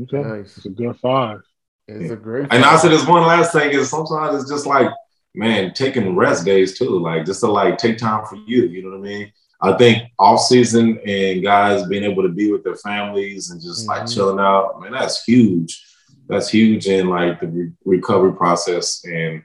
[0.03, 0.57] Okay, nice.
[0.57, 1.41] it's a good five.
[1.89, 2.13] It's yeah.
[2.13, 2.47] a great.
[2.51, 4.89] And I said, there's one last thing is sometimes it's just like,
[5.35, 8.67] man, taking rest days too, like just to like take time for you.
[8.67, 9.33] You know what I mean?
[9.63, 13.87] I think off season and guys being able to be with their families and just
[13.87, 14.01] mm-hmm.
[14.01, 15.85] like chilling out, I mean, that's huge.
[16.29, 19.43] That's huge in like the re- recovery process and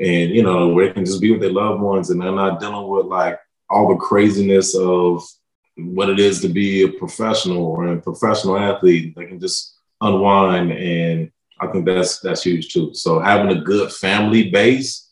[0.00, 2.60] and you know where they can just be with their loved ones and they're not
[2.60, 3.38] dealing with like
[3.70, 5.22] all the craziness of
[5.76, 10.72] what it is to be a professional or a professional athlete they can just unwind
[10.72, 11.30] and
[11.60, 15.06] i think that's that's huge too so having a good family base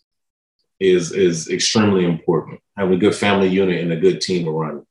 [0.80, 2.60] is is extremely important.
[2.76, 4.86] Having a good family unit and a good team around.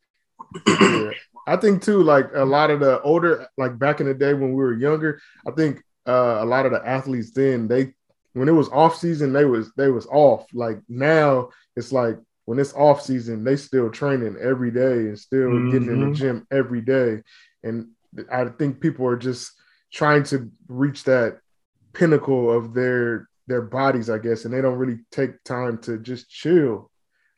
[1.45, 4.49] I think too, like a lot of the older, like back in the day when
[4.49, 7.93] we were younger, I think uh, a lot of the athletes then they
[8.33, 10.45] when it was off season they was they was off.
[10.53, 15.49] Like now it's like when it's off season they still training every day and still
[15.49, 15.71] mm-hmm.
[15.71, 16.13] getting in the mm-hmm.
[16.13, 17.21] gym every day.
[17.63, 17.89] And
[18.31, 19.51] I think people are just
[19.91, 21.39] trying to reach that
[21.93, 26.29] pinnacle of their their bodies, I guess, and they don't really take time to just
[26.29, 26.89] chill,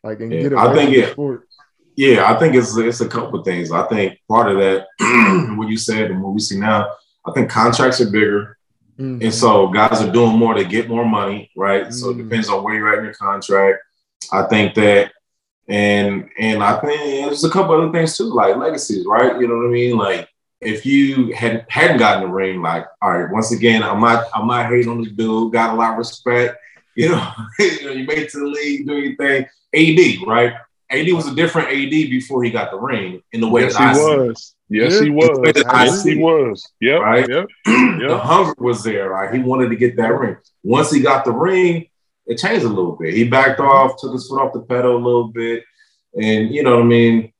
[0.03, 1.47] like and yeah, get away I think it, sport.
[1.95, 3.71] Yeah, I think it's it's a couple things.
[3.71, 4.87] I think part of that,
[5.57, 6.89] what you said and what we see now,
[7.25, 8.57] I think contracts are bigger.
[8.99, 9.23] Mm-hmm.
[9.23, 11.83] And so guys are doing more to get more money, right?
[11.83, 11.91] Mm-hmm.
[11.91, 12.29] So it mm.
[12.29, 13.79] depends on where you're at in your contract.
[14.31, 15.11] I think that,
[15.67, 19.39] and and I think there's a couple other things too, like legacies, right?
[19.39, 19.97] You know what I mean?
[19.97, 20.29] Like
[20.61, 24.47] if you had hadn't gotten the ring, like all right, once again, I'm not I'm
[24.47, 26.57] not hating on this dude, got a lot of respect.
[26.95, 29.45] You know, you know, you made it to the league, do your thing.
[29.73, 30.53] AD, right?
[30.89, 33.95] AD was a different AD before he got the ring in the way yes, that
[33.95, 34.54] he I was.
[34.69, 35.03] Yes, yeah.
[35.03, 35.53] he was.
[35.55, 36.67] Yes, he was.
[36.81, 37.01] Yep.
[37.01, 37.29] Right.
[37.95, 38.09] Yep.
[38.09, 39.09] the hunger was there.
[39.09, 39.33] Right.
[39.33, 40.37] He wanted to get that ring.
[40.63, 41.87] Once he got the ring,
[42.25, 43.13] it changed a little bit.
[43.13, 45.63] He backed off, took his foot off the pedal a little bit,
[46.19, 47.33] and you know what I mean.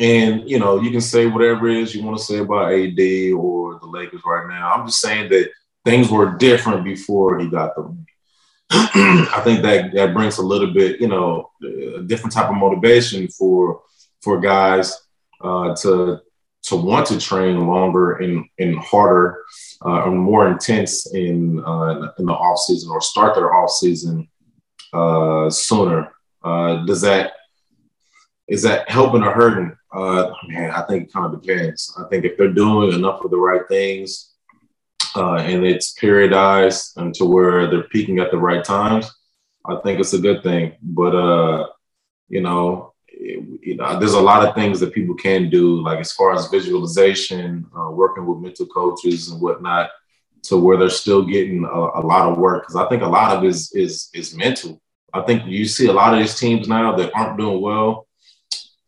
[0.00, 3.32] And you know, you can say whatever it is you want to say about AD
[3.32, 4.72] or the Lakers right now.
[4.72, 5.50] I'm just saying that
[5.84, 8.06] things were different before he got the ring.
[8.70, 13.28] I think that that brings a little bit, you know, a different type of motivation
[13.28, 13.82] for
[14.20, 14.94] for guys
[15.40, 16.20] uh, to
[16.68, 19.42] to want to train longer and and harder
[19.84, 24.28] uh, and more intense in uh, in the off season or start their off season
[24.92, 26.12] uh, sooner.
[26.42, 27.32] Uh, does that
[28.48, 29.74] is that helping or hurting?
[29.92, 31.94] Uh, man, I think it kind of depends.
[31.98, 34.34] I think if they're doing enough of the right things
[35.16, 39.10] uh, and it's periodized and to where they're peaking at the right times,
[39.66, 40.76] I think it's a good thing.
[40.82, 41.68] But
[42.28, 42.87] you know,
[43.18, 46.34] it, you know, there's a lot of things that people can do, like as far
[46.34, 49.90] as visualization, uh, working with mental coaches and whatnot,
[50.44, 52.62] to where they're still getting a, a lot of work.
[52.62, 54.80] Because I think a lot of is is is mental.
[55.12, 58.06] I think you see a lot of these teams now that aren't doing well.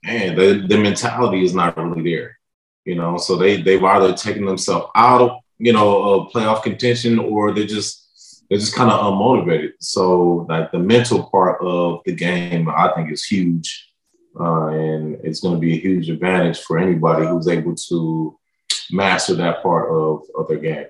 [0.04, 2.38] Man, the, the mentality is not really there,
[2.84, 3.18] you know.
[3.18, 7.66] So they they've either taken themselves out of you know, of playoff contention, or they're
[7.66, 9.72] just they're just kind of unmotivated.
[9.78, 13.89] So like the mental part of the game, I think is huge,
[14.38, 18.38] uh, and it's going to be a huge advantage for anybody who's able to
[18.90, 20.86] master that part of of their game.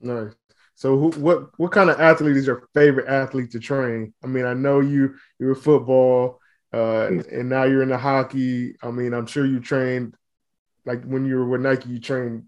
[0.00, 0.32] Nice.
[0.74, 4.12] So, who, what what kind of athlete is your favorite athlete to train?
[4.22, 6.40] I mean, I know you you were football,
[6.72, 8.76] uh, and now you're in the hockey.
[8.82, 10.14] I mean, I'm sure you trained
[10.84, 12.44] like when you were with Nike, you trained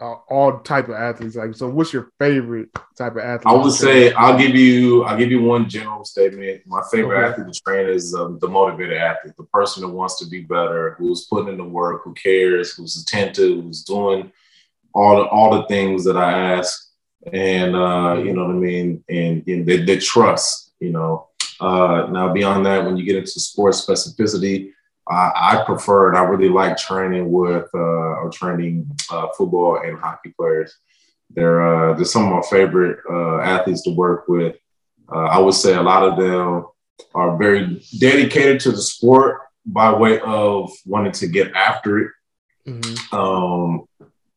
[0.00, 1.36] uh, all type of athletes.
[1.36, 3.46] Like, so what's your favorite type of athlete?
[3.46, 6.62] I would say I'll give you I'll give you one general statement.
[6.66, 7.32] My favorite okay.
[7.32, 10.94] athlete to train is um, the motivated athlete, the person who wants to be better,
[10.98, 14.32] who's putting in the work, who cares, who's attentive, who's doing
[14.94, 16.90] all the all the things that I ask,
[17.32, 20.72] and uh, you know what I mean, and, and they, they trust.
[20.80, 21.28] You know,
[21.60, 24.72] uh, now beyond that, when you get into sports specificity
[25.08, 29.98] I, I prefer and I really like training with uh, or training uh, football and
[29.98, 30.76] hockey players.
[31.30, 34.56] They're uh, they're some of my favorite uh, athletes to work with.
[35.12, 36.66] Uh, I would say a lot of them
[37.14, 42.12] are very dedicated to the sport by way of wanting to get after it.
[42.66, 43.14] Mm-hmm.
[43.14, 43.86] Um,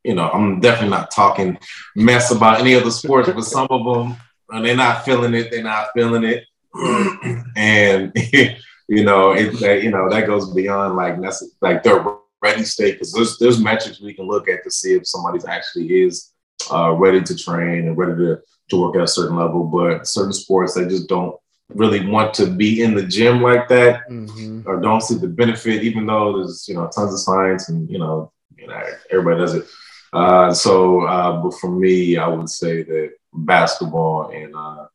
[0.03, 1.57] you know, I'm definitely not talking
[1.95, 4.17] mess about any of the sports, but some of them,
[4.49, 5.51] and they're not feeling it.
[5.51, 6.45] They're not feeling it,
[7.55, 8.13] and
[8.89, 12.03] you know, it, that, you know, that goes beyond like that's like their
[12.41, 16.01] ready state because there's there's metrics we can look at to see if somebody's actually
[16.01, 16.31] is
[16.71, 19.63] uh, ready to train and ready to to work at a certain level.
[19.63, 21.35] But certain sports they just don't
[21.69, 24.67] really want to be in the gym like that mm-hmm.
[24.67, 27.99] or don't see the benefit, even though there's you know tons of science and you
[27.99, 29.67] know, you know everybody does it.
[30.11, 34.87] Uh, so, uh, but for me, I would say that basketball and uh,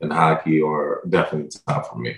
[0.00, 2.16] and hockey are definitely top for me.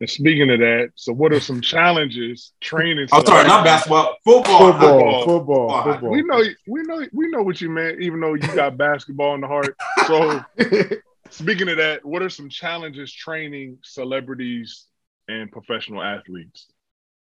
[0.00, 3.08] And speaking of that, so what are some challenges training?
[3.12, 6.10] I'm sorry, not basketball, football, football, football, football.
[6.10, 8.00] We know, we know, we know what you meant.
[8.00, 9.76] Even though you got basketball in the heart.
[10.06, 10.42] So,
[11.30, 14.86] speaking of that, what are some challenges training celebrities
[15.28, 16.66] and professional athletes?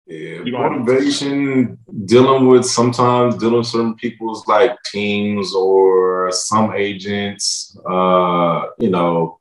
[0.07, 7.77] Yeah, motivation, dealing with sometimes dealing with certain people's like teams or some agents.
[7.89, 9.41] Uh, you know,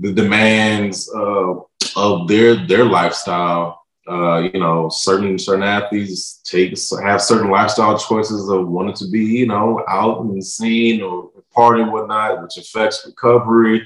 [0.00, 1.66] the demands of
[1.96, 3.82] of their their lifestyle.
[4.08, 6.70] Uh, you know, certain certain athletes take
[7.02, 11.82] have certain lifestyle choices of wanting to be, you know, out and seen or party
[11.82, 13.84] and whatnot, which affects recovery.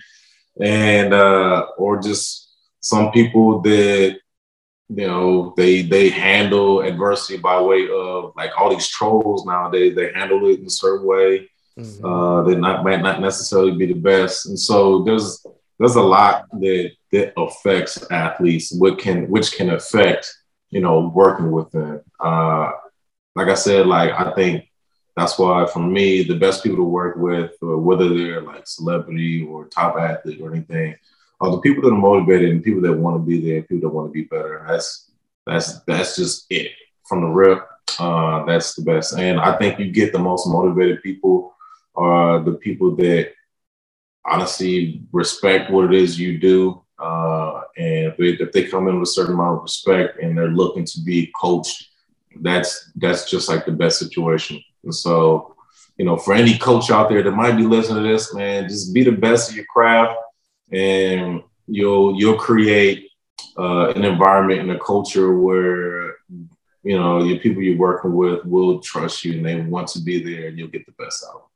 [0.61, 2.51] and uh, or just
[2.81, 4.19] some people that
[4.89, 9.95] you know they they handle adversity by way of like all these trolls nowadays.
[9.95, 11.49] They handle it in a certain way.
[11.79, 12.05] Mm-hmm.
[12.05, 15.47] Uh, they not might not necessarily be the best, and so there's
[15.81, 20.33] there's a lot that that affects athletes, what can which can affect
[20.68, 22.03] you know working with them.
[22.20, 22.70] Uh,
[23.35, 24.68] like I said, like I think
[25.16, 29.66] that's why for me the best people to work with, whether they're like celebrity or
[29.66, 30.95] top athlete or anything,
[31.41, 33.95] are the people that are motivated and people that want to be there, people that
[33.95, 34.64] want to be better.
[34.68, 35.11] That's
[35.47, 36.72] that's that's just it
[37.09, 37.66] from the rip.
[37.99, 41.55] Uh, that's the best, and I think you get the most motivated people
[41.97, 43.33] are the people that
[44.25, 46.83] honestly respect what it is you do.
[46.99, 50.37] Uh, and if they, if they come in with a certain amount of respect and
[50.37, 51.89] they're looking to be coached,
[52.43, 54.62] that's that's just like the best situation.
[54.85, 55.57] And so,
[55.97, 58.95] you know, for any coach out there that might be listening to this, man, just
[58.95, 60.16] be the best of your craft,
[60.73, 63.09] and you'll you'll create
[63.59, 66.16] uh, an environment and a culture where
[66.83, 70.23] you know your people you're working with will trust you and they want to be
[70.23, 71.49] there, and you'll get the best out.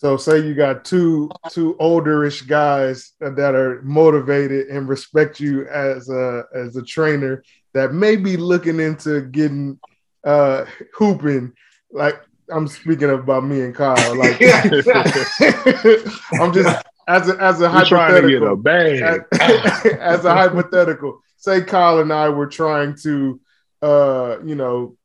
[0.00, 6.08] So say you got two two olderish guys that are motivated and respect you as
[6.08, 7.44] a as a trainer
[7.74, 9.78] that may be looking into getting
[10.24, 11.52] uh hooping.
[11.92, 12.18] Like
[12.50, 14.16] I'm speaking about me and Kyle.
[14.16, 14.40] Like
[16.40, 18.48] I'm just as a as a hypothetical.
[18.48, 18.56] a
[19.02, 21.20] as, as a hypothetical.
[21.36, 23.38] Say Kyle and I were trying to
[23.82, 24.96] uh you know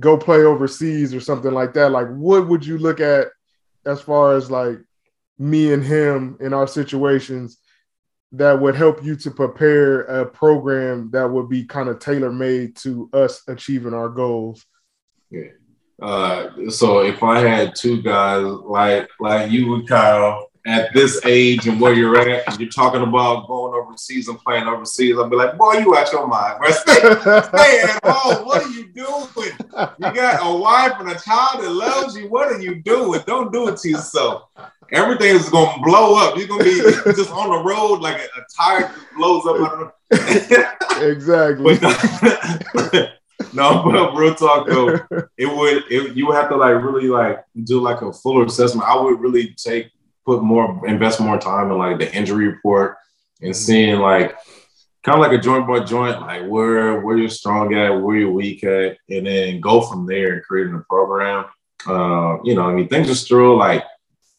[0.00, 1.90] go play overseas or something like that.
[1.90, 3.26] Like what would you look at
[3.88, 4.78] as far as like
[5.38, 7.58] me and him in our situations
[8.32, 12.76] that would help you to prepare a program that would be kind of tailor made
[12.76, 14.66] to us achieving our goals.
[15.30, 15.52] Yeah.
[16.00, 21.66] Uh, so if I had two guys like like you and Kyle at this age
[21.66, 25.34] and where you're at, and you're talking about going overseas and playing overseas, I'll be
[25.34, 26.58] like, boy, you out your mind.
[26.58, 26.70] Bro.
[26.70, 28.44] Stay, stay at home.
[28.44, 29.52] What are you doing?
[29.64, 32.28] You got a wife and a child that loves you.
[32.28, 33.20] What are you doing?
[33.26, 34.50] Don't do it to yourself.
[34.92, 36.36] Everything is gonna blow up.
[36.36, 36.80] You're gonna be
[37.14, 39.96] just on the road like a, a tire blows up.
[41.02, 41.78] exactly.
[41.78, 43.12] But,
[43.54, 44.98] no, but real talk though,
[45.36, 48.86] it would it, you would have to like really like do like a fuller assessment.
[48.86, 49.90] I would really take
[50.28, 52.98] put more invest more time in like the injury report
[53.40, 53.64] and mm-hmm.
[53.66, 54.36] seeing like
[55.02, 58.30] kind of like a joint by joint, like where where you're strong at, where you're
[58.30, 61.46] weak at, and then go from there and creating a program.
[61.86, 63.84] Uh, you know, I mean, things are still like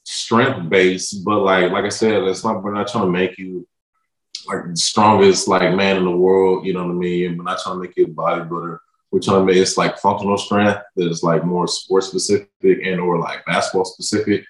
[0.03, 3.67] strength based, but like like I said, it's not we're not trying to make you
[4.47, 6.67] like the strongest like man in the world.
[6.67, 7.35] You know what I mean?
[7.35, 8.77] We're not trying to make you a bodybuilder.
[9.11, 12.99] We're trying to make it's like functional strength that is like more sports specific and
[12.99, 14.45] or like basketball specific.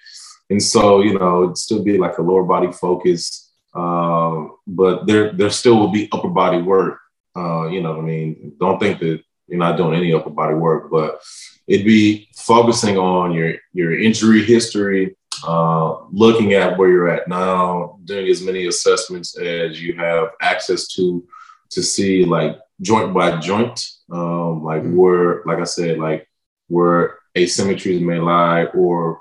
[0.50, 5.32] And so, you know, it'd still be like a lower body focus, um, but there
[5.32, 6.98] there still will be upper body work.
[7.36, 8.54] Uh, you know what I mean?
[8.58, 11.20] Don't think that you're not doing any upper body work, but
[11.68, 17.98] it'd be focusing on your your injury history, uh, looking at where you're at now,
[18.04, 21.24] doing as many assessments as you have access to
[21.70, 24.96] to see like joint by joint, um, like mm-hmm.
[24.96, 26.28] where, like I said, like
[26.66, 29.20] where asymmetries may lie or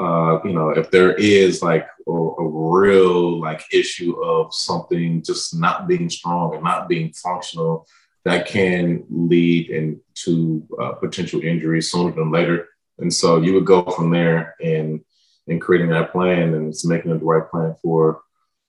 [0.00, 5.54] uh, you know, if there is like a, a, real like issue of something just
[5.54, 7.86] not being strong and not being functional,
[8.24, 12.68] that can lead into uh, potential injury sooner than later.
[12.98, 15.04] And so you would go from there and
[15.46, 18.22] in creating that plan and it's making it the right plan for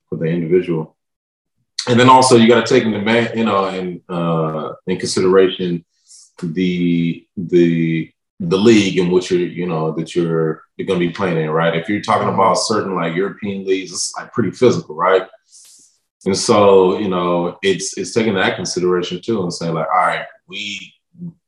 [0.10, 0.98] for the individual.
[1.88, 5.86] And then also you got to take into you know in uh, in consideration
[6.42, 8.12] the the
[8.44, 11.76] the league in which you're, you know, that you're you're gonna be playing in, right?
[11.76, 15.28] If you're talking about certain like European leagues, it's like pretty physical, right?
[16.26, 20.26] And so, you know, it's it's taking that consideration too and saying, like, all right,
[20.48, 20.94] we,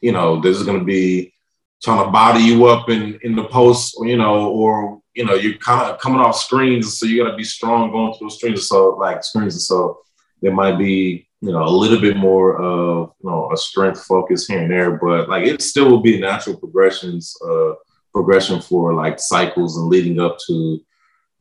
[0.02, 1.34] you know, this is gonna be
[1.82, 5.58] trying to body you up in in the post, you know, or you know, you're
[5.58, 8.68] kind of coming off screens, so you gotta be strong going through the screens.
[8.68, 10.00] So like screens, so
[10.44, 14.48] there might be you know, a little bit more of, you know, a strength focus
[14.48, 17.74] here and there, but like it still will be natural progressions, uh,
[18.14, 20.80] progression for like cycles and leading up to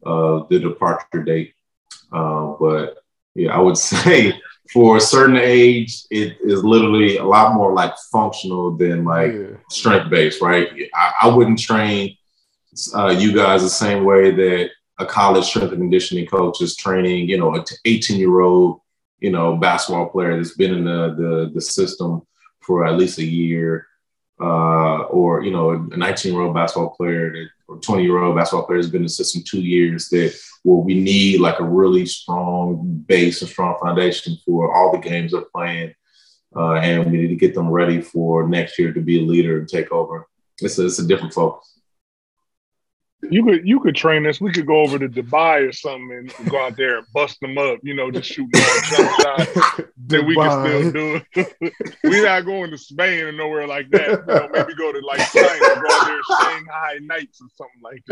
[0.04, 1.54] uh, the departure date.
[2.12, 2.98] Uh, but
[3.36, 4.34] yeah, I would say
[4.72, 9.56] for a certain age, it is literally a lot more like functional than like yeah.
[9.70, 10.68] strength based, right?
[10.96, 12.16] I, I wouldn't train
[12.92, 17.28] uh, you guys the same way that a college strength and conditioning coach is training,
[17.28, 18.81] you know, an 18 year old
[19.22, 22.22] you know, basketball player that's been in the, the, the system
[22.60, 23.86] for at least a year.
[24.40, 28.36] uh, or you know, a 19 year old basketball player that, or 20 year old
[28.36, 30.34] basketball player has been in the system two years that
[30.64, 35.30] where we need like a really strong base and strong foundation for all the games
[35.32, 35.94] they're playing.
[36.54, 39.58] Uh, and we need to get them ready for next year to be a leader
[39.58, 40.26] and take over.
[40.60, 41.80] It's a, it's a different focus.
[43.30, 44.40] You could you could train us.
[44.40, 47.56] We could go over to Dubai or something and go out there and bust them
[47.56, 47.78] up.
[47.82, 48.84] You know, just shoot jump
[49.20, 49.54] shots
[50.08, 51.20] that we can still do.
[51.60, 51.96] It.
[52.02, 54.08] We're not going to Spain or nowhere like that.
[54.08, 58.02] You know, maybe go to like China, go out there Shanghai Nights or something like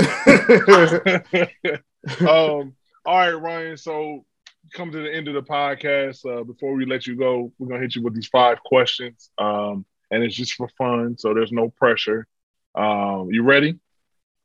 [1.65, 1.81] that.
[2.21, 2.75] um,
[3.05, 3.77] all right, Ryan.
[3.77, 4.25] So
[4.73, 6.25] come to the end of the podcast.
[6.25, 9.31] Uh, before we let you go, we're gonna hit you with these five questions.
[9.39, 12.27] Um, and it's just for fun, so there's no pressure.
[12.75, 13.79] Um, you ready?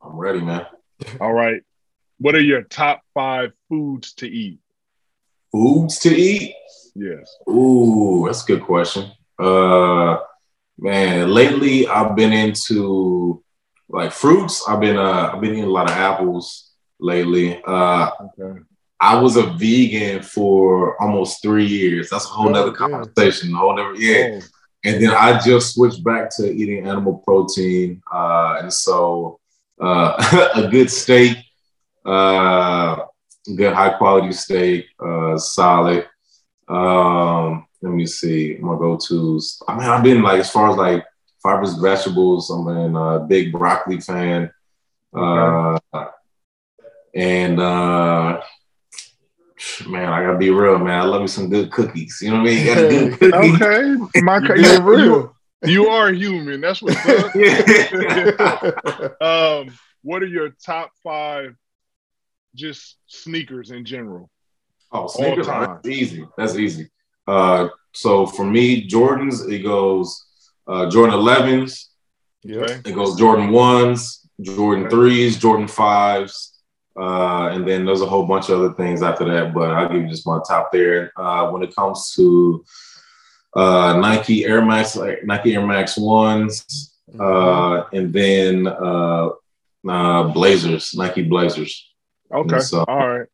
[0.06, 0.66] I'm ready, man.
[1.20, 1.62] All right.
[2.20, 4.60] What are your top five foods to eat?
[5.52, 6.54] Foods to eat?
[6.96, 7.36] Yes.
[7.50, 9.12] Ooh, that's a good question.
[9.38, 10.18] Uh,
[10.78, 13.44] man, lately I've been into
[13.90, 14.64] like fruits.
[14.68, 17.62] I've been uh, I've been eating a lot of apples lately.
[17.64, 18.62] Uh, okay.
[19.00, 22.10] I was a vegan for almost three years.
[22.10, 23.54] That's a whole oh, nother conversation.
[23.54, 24.40] A whole nother, yeah.
[24.40, 24.42] Oh.
[24.86, 28.02] And then I just switched back to eating animal protein.
[28.12, 29.40] Uh, and so
[29.80, 31.38] uh, a good steak,
[32.06, 32.98] uh,
[33.56, 36.08] good high quality steak, uh, solid.
[36.68, 39.62] Um, let me see, my go tos.
[39.68, 41.06] I mean, I've been like as far as like
[41.44, 42.50] fibrous vegetables.
[42.50, 44.50] I'm a big broccoli fan,
[45.14, 45.78] uh,
[47.14, 48.42] and uh,
[49.88, 51.02] man, I gotta be real, man.
[51.02, 52.20] I love me some good cookies.
[52.22, 52.66] You know what I mean?
[52.66, 55.32] You good okay, my you're real.
[55.66, 56.62] You are human.
[56.62, 57.36] That's what's up.
[59.22, 61.56] um, what are your top five
[62.56, 64.30] just sneakers in general?
[64.92, 65.48] Oh, sneakers.
[65.48, 66.28] That's easy.
[66.38, 66.90] That's easy.
[67.28, 70.26] Uh, so for me, Jordans, it goes
[70.68, 71.86] uh, Jordan 11s.
[72.44, 72.80] Yeah.
[72.86, 76.52] It goes Jordan 1s, Jordan 3s, Jordan 5s.
[76.98, 80.04] Uh, and then there's a whole bunch of other things after that, but I'll give
[80.04, 81.12] you just my top there.
[81.18, 82.64] Uh, when it comes to
[83.56, 87.22] uh, Nike Air Max, like Nike Air Max ones, mm-hmm.
[87.22, 89.30] uh, and then uh,
[89.88, 91.92] uh, Blazers, Nike Blazers.
[92.34, 93.28] Okay, so, all right,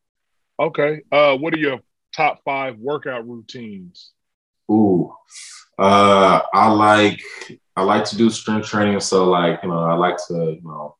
[0.60, 1.02] okay.
[1.12, 1.80] Uh, what are your
[2.16, 4.12] top five workout routines?
[4.70, 5.14] Ooh,
[5.80, 7.22] uh, I like
[7.76, 9.00] I like to do strength training.
[9.00, 10.96] So like you know, I like to you know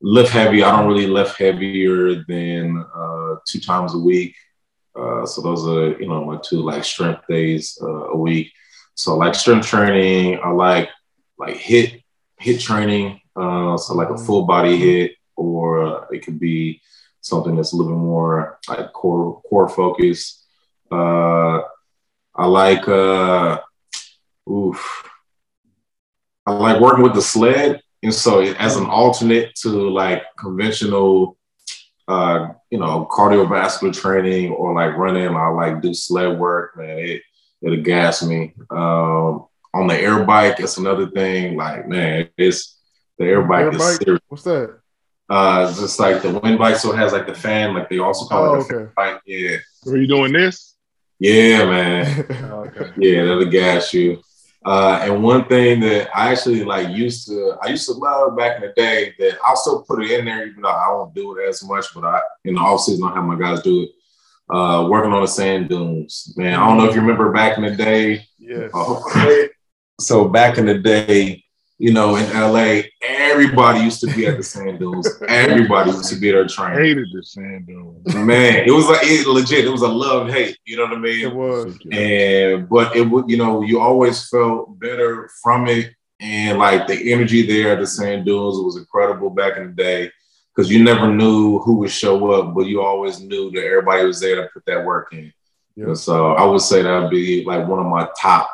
[0.00, 0.62] lift heavy.
[0.62, 4.34] I don't really lift heavier than uh, two times a week.
[4.96, 8.52] Uh, so those are you know my two like strength days uh, a week.
[8.94, 10.88] So like strength training, I like
[11.38, 12.02] like HIIT
[12.40, 13.20] HIIT training.
[13.34, 16.80] Uh, so like a full body HIIT, or uh, it could be
[17.20, 20.44] something that's a little bit more like core core focus.
[20.90, 21.62] Uh,
[22.36, 23.60] I like uh,
[24.48, 25.10] oof.
[26.46, 31.36] I like working with the sled, and so as an alternate to like conventional
[32.06, 36.98] uh, you know, cardiovascular training or like running, I like do sled work, man.
[36.98, 37.22] It
[37.62, 38.54] it'll gas me.
[38.70, 41.56] Um, on the air bike, it's another thing.
[41.56, 42.78] Like, man, it's
[43.18, 44.02] the air bike air is bike?
[44.02, 44.22] serious.
[44.28, 44.78] What's that?
[45.28, 47.98] Uh, it's just like the wind bike, so it has like the fan, like they
[47.98, 48.92] also call oh, it okay.
[48.94, 49.20] bike.
[49.24, 49.56] Yeah.
[49.86, 50.76] Are you doing this?
[51.18, 52.26] Yeah, man.
[52.50, 52.92] oh, okay.
[52.98, 54.20] Yeah, that'll gas you.
[54.64, 58.56] Uh, and one thing that I actually like used to, I used to love back
[58.56, 61.36] in the day that I'll still put it in there, even though I don't do
[61.36, 63.90] it as much, but I, in the off season, I have my guys do it.
[64.48, 66.54] Uh, working on the sand dunes, man.
[66.54, 68.26] I don't know if you remember back in the day.
[68.38, 68.68] Yeah.
[68.74, 69.00] Uh,
[70.00, 71.43] so back in the day,
[71.78, 75.08] you know, in LA, everybody used to be at the sand dunes.
[75.28, 76.78] Everybody used to be there training.
[76.78, 78.14] Hated the sand dunes.
[78.14, 79.64] Man, it was like it, legit.
[79.64, 80.56] It was a love hate.
[80.64, 81.26] You know what I mean?
[81.26, 81.76] It was.
[81.90, 87.12] And but it would, you know, you always felt better from it, and like the
[87.12, 90.12] energy there at the sand dunes was incredible back in the day
[90.54, 94.20] because you never knew who would show up, but you always knew that everybody was
[94.20, 95.32] there to put that work in.
[95.74, 95.94] Yeah.
[95.94, 98.48] So I would say that'd be like one of my top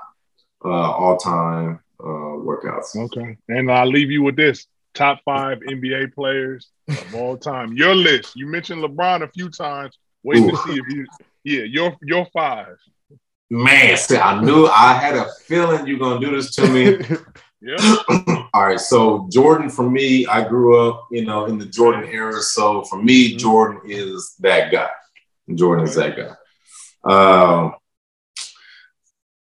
[0.65, 1.80] uh, all time
[2.41, 2.97] workouts.
[2.97, 3.37] Okay.
[3.49, 7.73] And I'll leave you with this top five NBA players of all time.
[7.73, 8.37] Your list.
[8.37, 9.99] You mentioned LeBron a few times.
[10.23, 11.07] Wait to see if you,
[11.45, 12.77] yeah, your your five.
[13.49, 16.99] Man, see, I knew I had a feeling you're gonna do this to me.
[17.61, 17.97] yeah.
[18.55, 18.79] all right.
[18.79, 22.41] So Jordan, for me, I grew up, you know, in the Jordan era.
[22.41, 23.39] So for me, mm-hmm.
[23.39, 24.91] Jordan is that guy.
[25.55, 26.35] Jordan is that guy.
[27.03, 27.75] Um,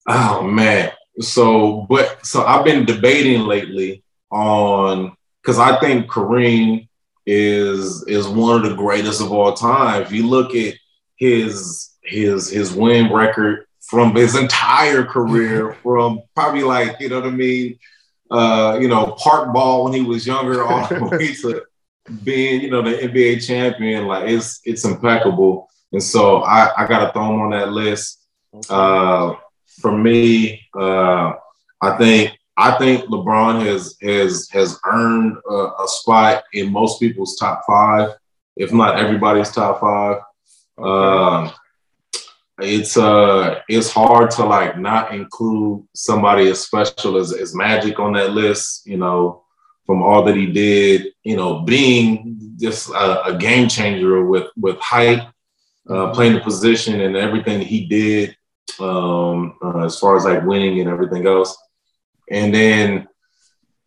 [0.09, 6.89] oh man, so, but so I've been debating lately on because I think Kareem
[7.27, 10.03] is is one of the greatest of all time.
[10.03, 10.75] If you look at
[11.17, 17.29] his his his win record from his entire career, from probably like you know what
[17.29, 17.79] I mean,
[18.31, 21.63] uh, you know, park ball when he was younger, all the way to
[22.25, 24.07] being, you know, the NBA champion.
[24.07, 25.69] Like it's it's impeccable.
[25.93, 28.27] And so I, I gotta throw him on that list.
[28.69, 29.35] Uh,
[29.79, 31.33] for me, uh,
[31.81, 37.37] I think I think LeBron has has has earned a, a, spot in most people's
[37.37, 38.11] top five,
[38.57, 40.23] if not everybody's top five.
[40.77, 41.53] Um,
[42.61, 48.15] it's uh it's hard to like not include somebody as special as, as Magic on
[48.15, 48.87] that list.
[48.87, 49.45] You know,
[49.87, 51.13] from all that he did.
[51.23, 55.29] You know, being just a, a game changer with with height,
[55.89, 58.37] uh, playing the position, and everything he did
[58.81, 61.57] um, uh, as far as like winning and everything else.
[62.31, 63.09] And then,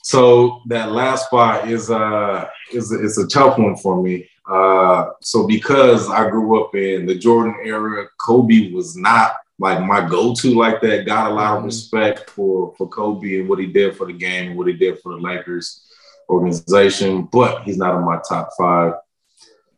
[0.03, 4.27] so that last spot is uh is it's a tough one for me.
[4.49, 10.07] Uh, so because I grew up in the Jordan era, Kobe was not like my
[10.09, 11.05] go-to like that.
[11.05, 11.67] Got a lot of mm-hmm.
[11.67, 14.99] respect for for Kobe and what he did for the game and what he did
[14.99, 15.85] for the Lakers
[16.27, 18.93] organization, but he's not in my top five.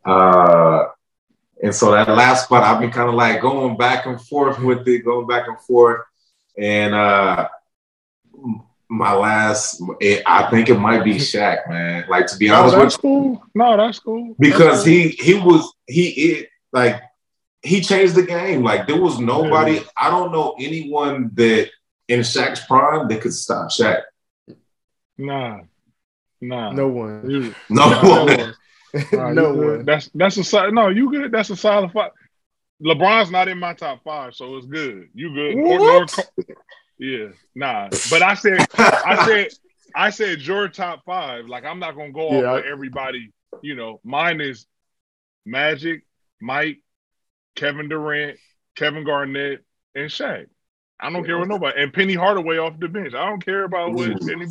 [0.05, 0.85] Uh,
[1.63, 4.85] and so that last spot, I've been kind of like going back and forth with
[4.85, 6.01] it, going back and forth.
[6.57, 7.47] And uh,
[8.89, 12.03] my last, it, I think it might be Shaq, man.
[12.09, 13.43] Like to be no, honest that's with cool.
[13.55, 14.35] No, that's cool.
[14.37, 17.01] Because that's he he was he it like
[17.61, 18.61] he changed the game.
[18.61, 19.75] Like there was nobody.
[19.75, 19.83] Yeah.
[19.95, 21.69] I don't know anyone that
[22.09, 24.01] in Shaq's prime that could stop Shaq.
[25.17, 25.61] Nah,
[26.41, 27.55] nah, no one.
[27.69, 28.53] No, no one.
[29.11, 29.85] Nah, no one.
[29.85, 30.89] That's that's a no.
[30.89, 31.31] You good?
[31.31, 32.11] That's a solid five.
[32.81, 35.09] LeBron's not in my top five, so it's good.
[35.13, 35.55] You good?
[35.55, 36.29] What?
[36.99, 37.89] Yeah, nah.
[38.09, 39.47] But I said, I said,
[39.95, 41.47] I said your top five.
[41.47, 43.31] Like I'm not gonna go yeah, off I, everybody.
[43.61, 44.65] You know, mine is
[45.45, 46.05] Magic,
[46.41, 46.79] Mike,
[47.55, 48.37] Kevin Durant,
[48.75, 49.63] Kevin Garnett,
[49.95, 50.45] and Shaq.
[50.99, 51.27] I don't yeah.
[51.27, 53.13] care what nobody and Penny Hardaway off the bench.
[53.13, 54.31] I don't care about what mm.
[54.31, 54.45] any,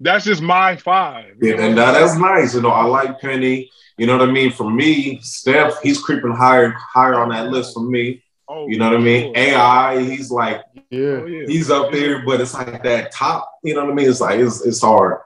[0.00, 1.36] that's just my five.
[1.40, 2.54] Yeah, and that, that's nice.
[2.54, 3.70] You know, I like Penny.
[3.98, 4.52] You know what I mean?
[4.52, 8.22] For me, Steph, he's creeping higher, higher on that list for me.
[8.48, 9.34] Oh, you know what I mean?
[9.34, 9.44] Sure.
[9.44, 13.50] AI, he's like, yeah, oh, he's up there, but it's like that top.
[13.64, 14.08] You know what I mean?
[14.08, 15.20] It's like it's it's hard.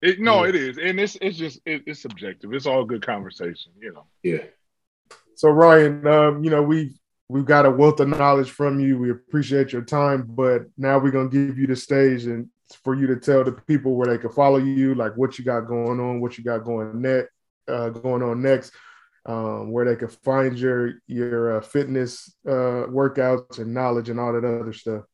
[0.00, 0.50] It, no, yeah.
[0.50, 2.52] it is, and it's it's just it, it's subjective.
[2.52, 4.04] It's all good conversation, you know.
[4.22, 4.44] Yeah.
[5.34, 6.94] So Ryan, um, you know we
[7.28, 8.98] we've got a wealth of knowledge from you.
[8.98, 13.06] We appreciate your time, but now we're gonna give you the stage and for you
[13.08, 16.20] to tell the people where they can follow you, like what you got going on,
[16.20, 17.30] what you got going next,
[17.68, 18.72] uh, going on next,
[19.26, 24.32] um, where they can find your your uh, fitness uh, workouts and knowledge and all
[24.32, 25.04] that other stuff.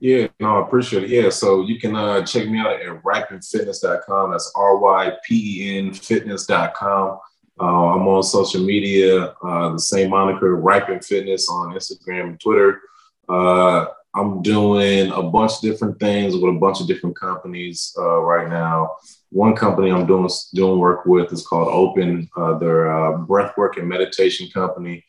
[0.00, 1.10] Yeah, no, I appreciate it.
[1.10, 4.30] Yeah, so you can uh, check me out at rypenfitness.com.
[4.32, 7.18] That's R Y P E N fitness.com.
[7.60, 12.80] Uh, I'm on social media, uh, the same moniker, Rypen Fitness on Instagram and Twitter.
[13.28, 18.20] Uh, I'm doing a bunch of different things with a bunch of different companies uh,
[18.20, 18.96] right now.
[19.30, 22.28] One company I'm doing doing work with is called Open.
[22.36, 25.04] Uh, they're a breathwork and meditation company,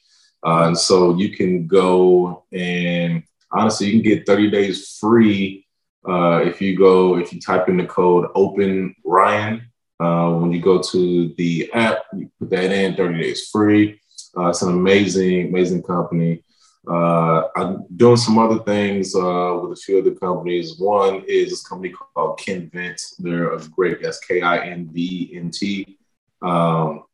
[0.46, 5.66] uh, and so you can go and honestly, you can get 30 days free
[6.08, 9.72] uh, if you go if you type in the code Open Ryan.
[9.98, 14.00] Uh, when you go to the app, you put that in, 30 days free.
[14.38, 16.44] Uh, it's an amazing, amazing company.
[16.88, 20.80] Uh, I'm doing some other things uh, with a few other companies.
[20.80, 23.02] One is this company called Kinvent.
[23.20, 25.98] They're a great, that's K I N V N T.
[26.42, 27.06] Um,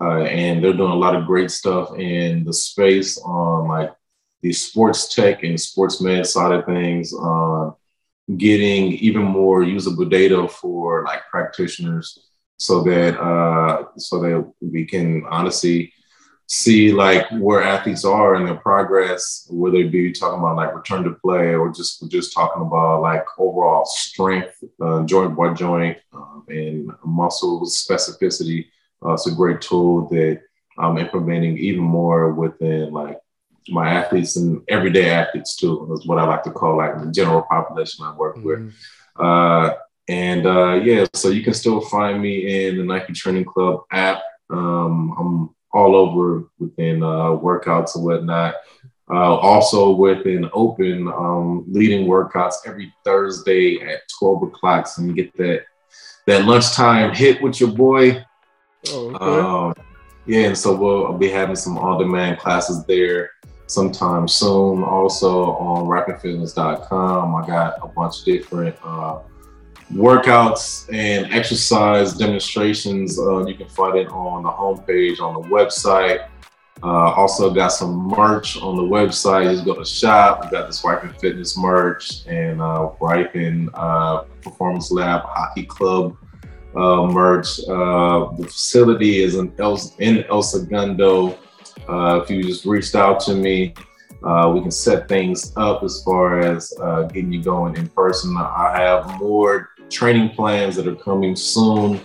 [0.00, 3.92] uh, and they're doing a lot of great stuff in the space on like
[4.42, 7.70] the sports tech and sports med side of things, uh,
[8.36, 15.24] getting even more usable data for like practitioners so that uh, so that we can
[15.28, 15.92] honestly
[16.46, 21.04] see like where athletes are in their progress, whether it be talking about like return
[21.04, 26.44] to play or just just talking about like overall strength, uh, joint by joint, um,
[26.48, 28.66] and muscle specificity.
[29.04, 30.40] Uh, it's a great tool that
[30.78, 33.18] I'm implementing even more within like
[33.68, 35.88] my athletes and everyday athletes too.
[35.92, 38.46] Is what I like to call like the general population I work mm-hmm.
[38.46, 38.74] with.
[39.18, 39.74] Uh,
[40.08, 44.22] and uh, yeah, so you can still find me in the Nike Training Club app.
[44.50, 48.54] Um, I'm all over within uh, workouts and whatnot.
[49.10, 54.86] Uh, also within open, um, leading workouts every Thursday at 12 o'clock.
[54.86, 55.64] So you get that
[56.26, 58.24] that lunchtime hit with your boy.
[58.88, 59.78] Oh, okay.
[59.80, 59.86] um,
[60.24, 63.30] yeah, and so we'll be having some on-demand classes there
[63.66, 64.82] sometime soon.
[64.82, 69.18] Also on rypenfitness.com, I got a bunch of different uh,
[69.92, 73.18] workouts and exercise demonstrations.
[73.18, 76.28] Uh, you can find it on the homepage on the website.
[76.82, 79.50] Uh, also got some merch on the website.
[79.50, 80.44] Just go to shop.
[80.44, 86.16] We got the Rypen Fitness merch and uh, Rypen uh, Performance Lab Hockey Club
[86.76, 87.60] uh, merch.
[87.68, 91.38] Uh, the facility is in El, in El Segundo.
[91.88, 93.74] Uh, if you just reached out to me,
[94.24, 98.34] uh, we can set things up as far as uh, getting you going in person.
[98.36, 102.00] I have more training plans that are coming soon.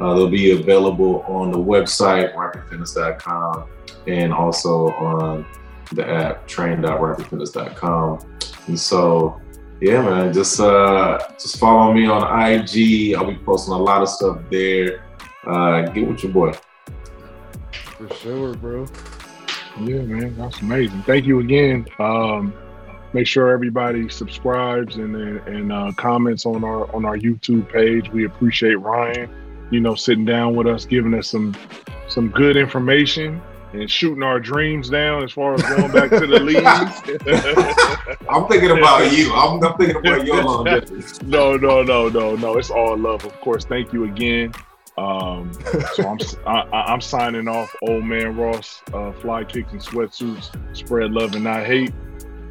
[0.00, 3.68] Uh, they'll be available on the website, rypenfitness.com,
[4.06, 5.44] and also on
[5.92, 8.18] the app, train.rypenfitness.com.
[8.68, 9.40] And so,
[9.80, 13.14] yeah, man, just uh, just follow me on IG.
[13.14, 15.04] I'll be posting a lot of stuff there.
[15.46, 16.52] Uh, get with your boy.
[17.72, 18.86] For sure, bro.
[19.80, 21.02] Yeah, man, that's amazing.
[21.02, 21.86] Thank you again.
[21.98, 22.52] Um,
[23.12, 28.10] make sure everybody subscribes and and uh, comments on our on our YouTube page.
[28.10, 29.30] We appreciate Ryan,
[29.70, 31.54] you know, sitting down with us, giving us some
[32.08, 33.40] some good information
[33.72, 36.64] and shooting our dreams down as far as going back to the leagues.
[38.30, 39.32] I'm thinking about you.
[39.34, 41.26] I'm, I'm thinking about your longevity.
[41.26, 42.56] no, no, no, no, no.
[42.56, 43.64] It's all love, of course.
[43.64, 44.54] Thank you again.
[44.96, 45.52] Um,
[45.94, 46.18] so I'm
[46.72, 47.74] I, am signing off.
[47.82, 50.76] Old man Ross, uh, fly kicks and sweatsuits.
[50.76, 51.92] Spread love and not hate.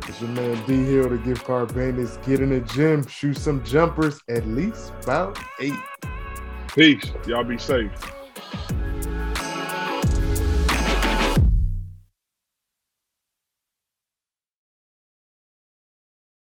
[0.08, 4.22] It's your man D Hill to give Carbanus get in the gym, shoot some jumpers,
[4.30, 5.74] at least about eight.
[6.74, 7.12] Peace.
[7.26, 7.92] Y'all be safe.